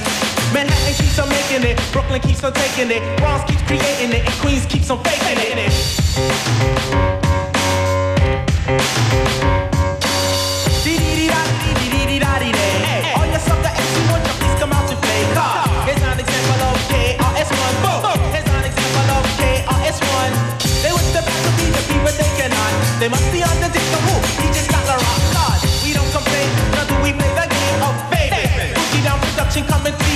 Manhattan 0.52 0.94
keeps 0.94 1.18
on 1.18 1.28
making 1.28 1.64
it, 1.64 1.76
Brooklyn 1.92 2.20
keeps 2.20 2.44
on 2.44 2.52
taking 2.52 2.90
it, 2.90 3.02
Bronx 3.18 3.44
keeps 3.50 3.62
creating 3.66 4.12
it, 4.16 4.22
and 4.24 4.34
Queens 4.40 4.64
keeps 4.66 4.88
on 4.90 5.02
faking 5.04 5.38
it. 5.42 5.72
Dee-dee-dee-da-dee-dee-dee-dee-dee-dee. 10.84 11.97
They 22.98 23.08
must 23.08 23.30
be 23.30 23.40
under 23.44 23.68
the 23.68 23.78
who. 23.78 24.42
He 24.42 24.48
just 24.50 24.68
got 24.68 24.82
the 24.82 24.98
rock 24.98 25.22
God. 25.30 25.58
We 25.86 25.94
don't 25.94 26.10
complain, 26.10 26.50
nor 26.74 26.84
do 26.90 26.96
we 26.98 27.12
play 27.14 27.30
the 27.30 27.46
game 27.46 27.82
of 27.86 27.94
baby. 28.10 28.74
Boogie 28.74 29.04
down 29.06 29.20
production 29.20 29.62
coming 29.70 29.94
three 29.94 30.07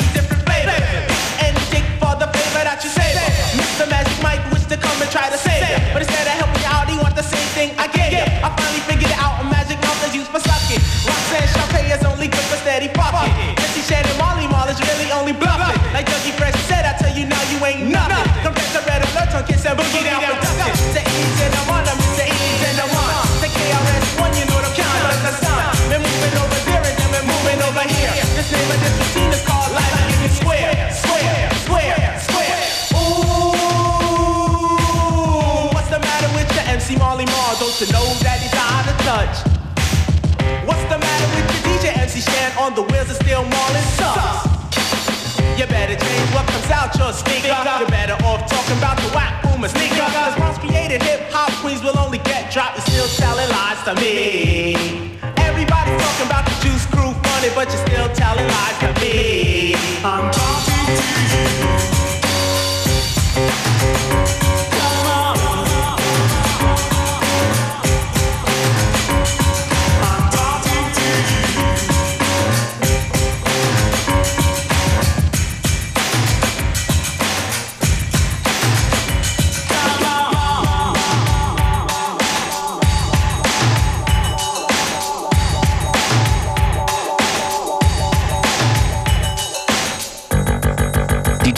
on 42.62 42.74
the 42.76 42.82
wheels 42.82 43.10
of 43.10 43.16
steel 43.16 43.42
Marlin 43.42 43.86
sucks? 43.98 44.46
You 45.58 45.66
better 45.66 45.96
change 45.98 46.28
what 46.30 46.46
comes 46.46 46.70
out 46.70 46.94
your 46.96 47.12
speaker. 47.12 47.48
You're 47.48 47.90
better 47.90 48.14
off 48.24 48.46
talking 48.46 48.78
about 48.78 48.96
the 49.02 49.08
whack 49.10 49.42
boomer 49.42 49.68
sneaker. 49.68 50.06
Cause 50.14 50.38
once 50.38 50.58
created 50.58 51.02
hip 51.02 51.20
hop 51.32 51.50
queens 51.60 51.82
will 51.82 51.98
only 51.98 52.18
get 52.18 52.52
dropped 52.52 52.78
and 52.78 52.84
still 52.86 53.08
telling 53.18 53.50
lies 53.50 53.82
to 53.82 53.94
me. 54.00 55.18
Everybody's 55.38 55.98
talking 56.00 56.26
about 56.26 56.44
the 56.46 56.54
juice 56.62 56.86
crew 56.86 57.12
funny, 57.26 57.50
but 57.54 57.66
you're 57.66 57.84
still 57.86 58.08
telling 58.14 58.46
lies 58.46 58.78
to 58.84 58.90
me. 59.00 59.74
I'm 60.04 60.30
talking 60.30 60.86
to 60.86 61.16
you. 61.16 61.21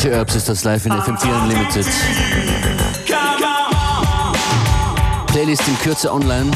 DJ 0.04 0.10
Herbs 0.10 0.34
ist 0.34 0.50
das 0.50 0.64
live 0.64 0.84
in 0.84 0.92
FM4 0.92 1.42
Unlimited. 1.44 1.86
Playlist 5.28 5.66
in 5.66 5.78
Kürze 5.78 6.12
online. 6.12 6.50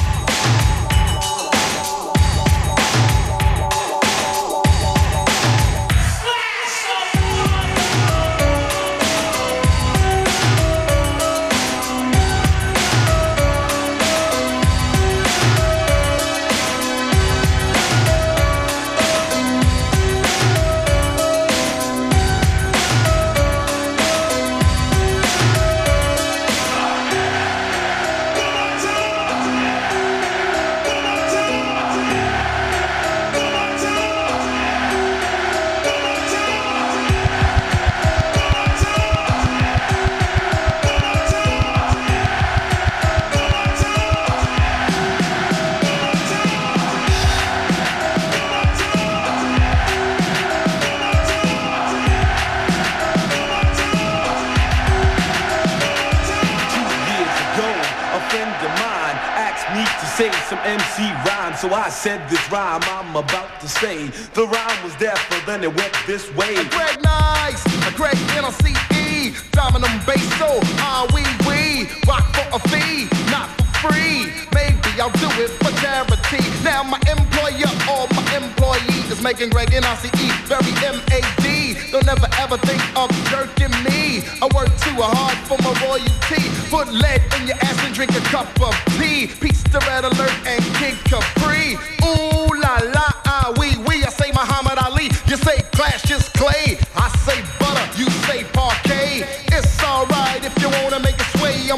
MC 60.68 61.02
rhyme, 61.24 61.56
so 61.56 61.72
I 61.72 61.88
said 61.88 62.28
this 62.28 62.44
rhyme 62.52 62.82
I'm 62.84 63.16
about 63.16 63.58
to 63.62 63.68
say. 63.68 64.08
The 64.34 64.46
rhyme 64.46 64.84
was 64.84 64.94
there, 64.96 65.16
but 65.30 65.42
then 65.46 65.64
it 65.64 65.74
went 65.74 65.94
this 66.06 66.30
way. 66.34 66.56
A 66.56 66.64
Greg 66.64 67.02
Nice, 67.02 67.64
a 67.88 67.92
Greg 67.96 68.18
N-O-C-E, 68.36 69.34
Dominum 69.52 69.98
bass, 70.04 70.22
so 70.38 70.60
ah 70.84 71.08
we 71.14 71.22
we 71.48 71.88
rock 72.06 72.26
for 72.34 72.56
a 72.56 72.60
fee, 72.68 73.08
not 73.30 73.57
free. 73.82 74.32
Maybe 74.54 74.90
I'll 75.00 75.14
do 75.22 75.28
it 75.42 75.50
for 75.62 75.72
charity. 75.80 76.42
Now 76.64 76.82
my 76.82 76.98
employer 77.06 77.70
or 77.90 78.06
my 78.14 78.24
employee 78.34 79.02
is 79.10 79.22
making 79.22 79.50
Greg 79.50 79.72
N-I-C-E 79.72 80.28
very 80.48 80.72
M-A-D. 80.80 81.74
They'll 81.90 82.02
never 82.02 82.28
ever 82.38 82.56
think 82.58 82.82
of 82.96 83.10
jerking 83.30 83.74
me. 83.84 84.24
I 84.42 84.48
work 84.54 84.72
too 84.80 84.96
hard 84.96 85.36
for 85.46 85.58
my 85.62 85.72
royalty. 85.84 86.42
Put 86.70 86.88
lead 86.88 87.22
in 87.36 87.48
your 87.48 87.56
ass 87.62 87.78
and 87.84 87.94
drink 87.94 88.12
a 88.16 88.20
cup 88.32 88.48
of 88.60 88.74
tea. 88.98 89.26
Peace 89.40 89.62
to 89.64 89.78
Red 89.86 90.04
Alert 90.04 90.36
and 90.46 90.64
Kid 90.80 90.96
Capri. 91.04 91.76
Ooh 92.02 92.48
la 92.56 92.80
la, 92.96 93.08
ah 93.28 93.54
wee 93.58 93.76
wee. 93.86 94.04
I 94.04 94.10
say 94.10 94.30
Muhammad 94.32 94.78
Ali, 94.78 95.10
you 95.26 95.36
say 95.36 95.60
Cassius 95.72 96.28
Clay. 96.30 96.78
I 96.96 97.08
say 97.26 97.57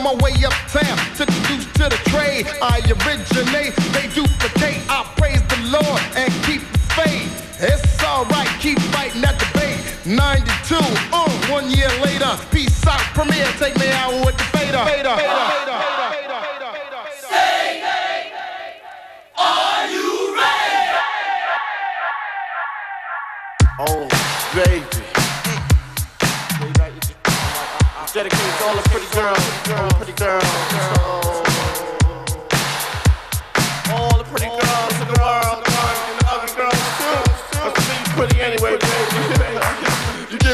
on 0.01 0.17
my 0.17 0.25
way 0.25 0.33
uptown. 0.45 0.97
Took 1.17 1.29
the 1.29 1.41
juice 1.49 1.67
to 1.75 1.85
the 1.89 2.01
trade. 2.11 2.47
I 2.63 2.81
originate, 3.05 3.75
they 3.93 4.09
duplicate. 4.15 4.81
I 4.89 5.05
praise 5.17 5.43
the 5.49 5.61
Lord 5.77 6.01
and 6.17 6.33
keep 6.45 6.63
the 6.73 6.79
faith. 6.97 7.61
It's 7.61 8.05
alright, 8.05 8.49
keep 8.61 8.79
fighting 8.93 9.25
at 9.25 9.39
the 9.39 9.47
bait. 9.59 9.79
92, 10.07 10.77
uh, 11.13 11.29
one 11.53 11.71
year 11.71 11.89
later. 12.01 12.31
Peace 12.51 12.87
out, 12.87 13.01
Premier, 13.15 13.47
take 13.59 13.77
me 13.79 13.89
out 13.91 14.13
with 14.25 14.37
the 14.37 14.45
fader. 14.45 14.85
fader. 14.85 15.17
Are 19.37 19.87
you 19.89 20.37
ready? 20.37 20.97
Oh, 23.79 24.09
baby. 24.55 24.87
It's 28.03 28.13
dedicated 28.13 28.50
all 29.17 29.35
the 29.89 29.95
pretty 29.97 30.13
girls, 30.13 31.20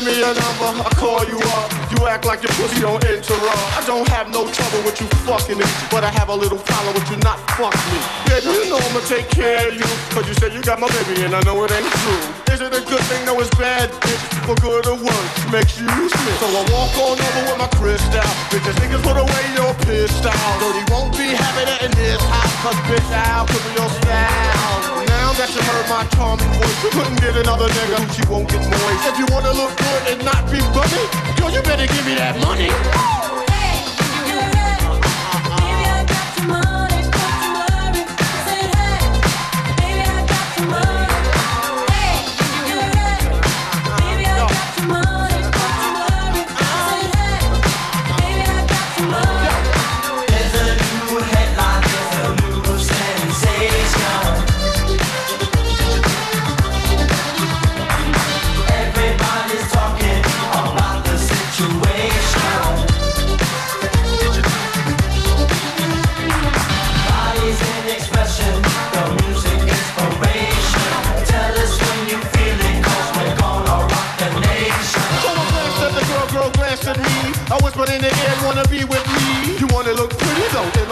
Me 0.07 0.23
your 0.23 0.39
number, 0.39 0.71
I 0.87 0.91
call 0.95 1.27
you 1.27 1.35
up. 1.59 1.67
You 1.91 2.07
act 2.07 2.31
like 2.31 2.39
your 2.39 2.55
pussy 2.55 2.79
don't 2.79 3.03
interrupt. 3.03 3.59
I 3.75 3.83
don't 3.91 4.07
have 4.15 4.31
no 4.31 4.47
trouble 4.47 4.87
with 4.87 5.03
you 5.03 5.11
fucking 5.27 5.59
me, 5.59 5.67
but 5.91 6.07
I 6.07 6.15
have 6.15 6.31
a 6.31 6.35
little 6.39 6.63
problem 6.63 6.95
with 6.95 7.11
you 7.11 7.19
not 7.27 7.43
fucking 7.59 7.75
me. 7.91 7.99
Baby, 8.31 8.55
you 8.55 8.71
know 8.71 8.79
I'ma 8.79 9.03
take 9.11 9.27
care 9.35 9.67
of 9.67 9.75
you, 9.75 9.83
cause 10.15 10.23
you 10.31 10.35
said 10.39 10.55
you 10.55 10.63
got 10.63 10.79
my 10.79 10.87
baby 10.95 11.27
and 11.27 11.35
I 11.35 11.43
know 11.43 11.59
it 11.67 11.75
ain't 11.75 11.91
true. 11.91 12.23
Is 12.55 12.63
it 12.63 12.71
a 12.71 12.87
good 12.87 13.03
thing? 13.11 13.27
No, 13.27 13.35
it's 13.43 13.51
bad, 13.59 13.91
bitch. 14.07 14.23
For 14.47 14.55
good 14.63 14.87
or 14.87 14.95
worse, 14.95 15.35
makes 15.51 15.75
you 15.75 15.91
useless. 15.99 16.39
So 16.39 16.47
I 16.55 16.63
walk 16.71 16.95
on 17.03 17.19
over 17.19 17.43
with 17.51 17.59
my 17.59 17.71
crystal. 17.75 18.23
Bitches 18.55 18.79
niggas 18.79 19.03
put 19.03 19.19
away 19.19 19.45
your 19.59 19.75
pistol. 19.91 20.31
Dirty 20.63 20.87
won't 20.87 21.19
be 21.19 21.35
having 21.35 21.67
it 21.67 21.83
in 21.83 21.91
this 21.99 22.23
house, 22.31 22.55
cause 22.63 22.79
bitch, 22.87 23.11
I'll 23.11 23.43
put 23.43 23.59
your 23.75 23.91
style. 23.99 24.86
That 25.37 25.53
you 25.55 25.61
heard 25.61 25.87
my 25.91 26.03
charming 26.17 26.49
voice, 26.57 26.83
you 26.83 26.89
couldn't 26.89 27.21
get 27.21 27.37
another 27.37 27.69
nigga, 27.69 28.01
she 28.17 28.25
won't 28.25 28.49
get 28.49 28.65
moist. 28.73 29.05
If 29.05 29.19
you 29.19 29.27
wanna 29.29 29.53
look 29.53 29.77
good 29.77 30.17
and 30.17 30.25
not 30.25 30.49
be 30.51 30.57
bummy, 30.73 31.05
yo, 31.37 31.53
you 31.53 31.61
better 31.61 31.87
give 31.87 32.07
me 32.07 32.15
that 32.17 32.41
money. 32.41 32.73
There's 36.57 36.76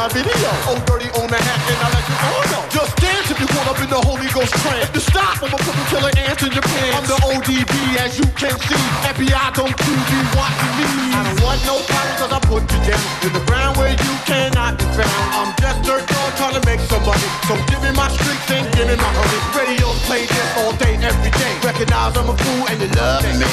my 0.05 0.13
video. 0.13 0.53
Oh, 0.69 0.77
dirty 0.85 1.09
on 1.17 1.33
the 1.33 1.41
hat, 1.41 1.61
and 1.65 1.81
I 1.81 1.89
let 1.89 2.05
you 2.05 2.17
all 2.29 2.45
know. 2.53 2.61
Oh, 2.61 2.77
just 2.77 2.93
dance 3.01 3.25
if 3.33 3.41
you 3.41 3.49
want 3.57 3.73
up 3.73 3.81
in 3.81 3.89
the 3.89 4.03
Holy 4.05 4.29
Ghost 4.37 4.53
trance. 4.61 4.93
To 4.93 5.01
stop, 5.01 5.41
I'ma 5.41 5.57
put 5.57 5.73
the 5.73 5.85
killer 5.89 6.13
ants 6.29 6.45
in 6.45 6.53
your 6.53 6.61
pants. 6.61 6.93
I'm 6.93 7.07
the 7.09 7.17
ODB, 7.33 7.73
as 8.05 8.13
you 8.21 8.29
can 8.37 8.53
see. 8.69 8.85
FBI 9.09 9.57
don't 9.57 9.73
you 9.73 9.95
be 9.97 10.21
watching 10.37 10.75
me. 10.77 10.89
I 11.09 11.25
don't 11.25 11.41
want 11.41 11.61
no 11.65 11.81
problems, 11.89 12.17
cause 12.21 12.33
I 12.37 12.41
put 12.45 12.63
you 12.69 12.81
down 12.85 13.01
in 13.25 13.33
the 13.33 13.45
ground 13.49 13.81
where 13.81 13.97
you 13.97 14.13
cannot 14.29 14.77
be 14.77 14.85
found. 14.93 15.25
I'm 15.41 15.51
just 15.57 15.81
dirt 15.89 16.05
dog 16.05 16.31
trying 16.37 16.57
to 16.61 16.63
make 16.69 16.85
some 16.85 17.01
money. 17.09 17.29
So 17.49 17.57
give 17.73 17.81
me 17.81 17.89
my 17.97 18.13
streaks 18.13 18.49
and 18.53 18.69
give 18.77 18.85
me 18.85 19.01
my 19.01 19.09
honey. 19.09 19.41
Radios 19.57 19.97
play 20.05 20.29
this 20.29 20.49
all 20.61 20.77
day, 20.77 21.01
every 21.01 21.33
day. 21.33 21.53
Recognize 21.65 22.13
I'm 22.21 22.29
a 22.29 22.37
fool 22.37 22.69
and 22.69 22.77
you 22.77 22.93
love 22.93 23.25
me. 23.25 23.49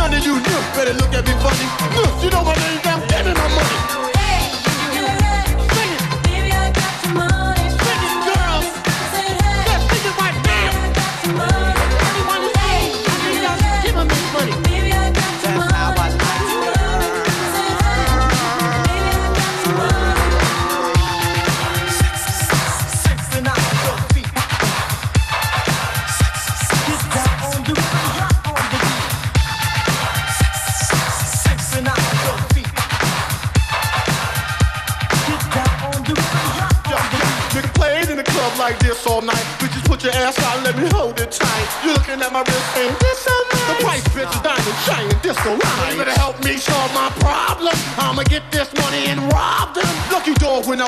None 0.00 0.16
of 0.16 0.24
you 0.24 0.40
knew, 0.40 0.60
better 0.72 0.96
look 0.96 1.12
at 1.12 1.28
me 1.28 1.36
funny. 1.44 1.68
Look, 1.92 2.24
you 2.24 2.32
know 2.32 2.40
my 2.40 2.56
name 2.56 2.80
down, 2.80 3.04
give 3.04 3.28
me 3.28 3.36
my 3.36 3.48
money. 3.52 4.09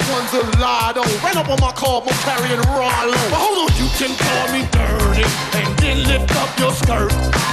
Oh. 0.04 0.12
when 0.12 0.62
I 0.62 0.92
won 0.92 0.94
the. 0.94 1.02
Ran 1.22 1.36
up 1.38 1.48
on 1.48 1.60
my 1.60 1.72
car, 1.72 2.02
I'm 2.02 2.16
carrying 2.26 2.60
Rollo. 2.74 3.14
But 3.30 3.38
hold 3.38 3.58
on, 3.66 3.70
you 3.78 3.88
can 3.98 4.12
call 4.18 4.46
me 4.50 4.66
dirty 4.74 5.26
and 5.58 5.70
then 5.78 6.02
lift 6.06 6.34
up 6.36 6.50
your 6.58 6.72
skirt. 6.72 7.12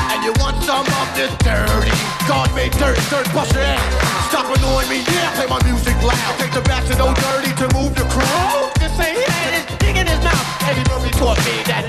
And 0.09 0.23
you 0.23 0.33
want 0.41 0.57
some 0.63 0.85
of 0.85 1.07
this 1.15 1.31
dirty? 1.45 1.93
God 2.27 2.49
made 2.55 2.71
dirt, 2.77 2.97
dirt, 3.09 3.27
bust 3.33 3.53
your 3.53 3.63
ass. 3.63 4.29
Stop 4.29 4.45
annoying 4.57 4.89
me, 4.89 5.01
yeah, 5.09 5.33
play 5.35 5.47
my 5.47 5.61
music 5.65 5.95
loud. 6.01 6.33
Take 6.37 6.53
the 6.53 6.61
back 6.61 6.85
to 6.85 6.95
no 6.97 7.13
dirty 7.13 7.53
to 7.61 7.67
move 7.73 7.93
the 7.95 8.05
crowd. 8.09 8.71
This 8.79 8.93
ain't 8.99 9.17
it, 9.17 9.51
it's 9.57 9.75
big 9.77 9.97
in 9.97 10.07
his 10.07 10.21
mouth. 10.23 10.45
Eddie 10.65 10.85
Murphy 10.89 11.11
taught 11.17 11.37
me 11.45 11.63
that 11.65 11.88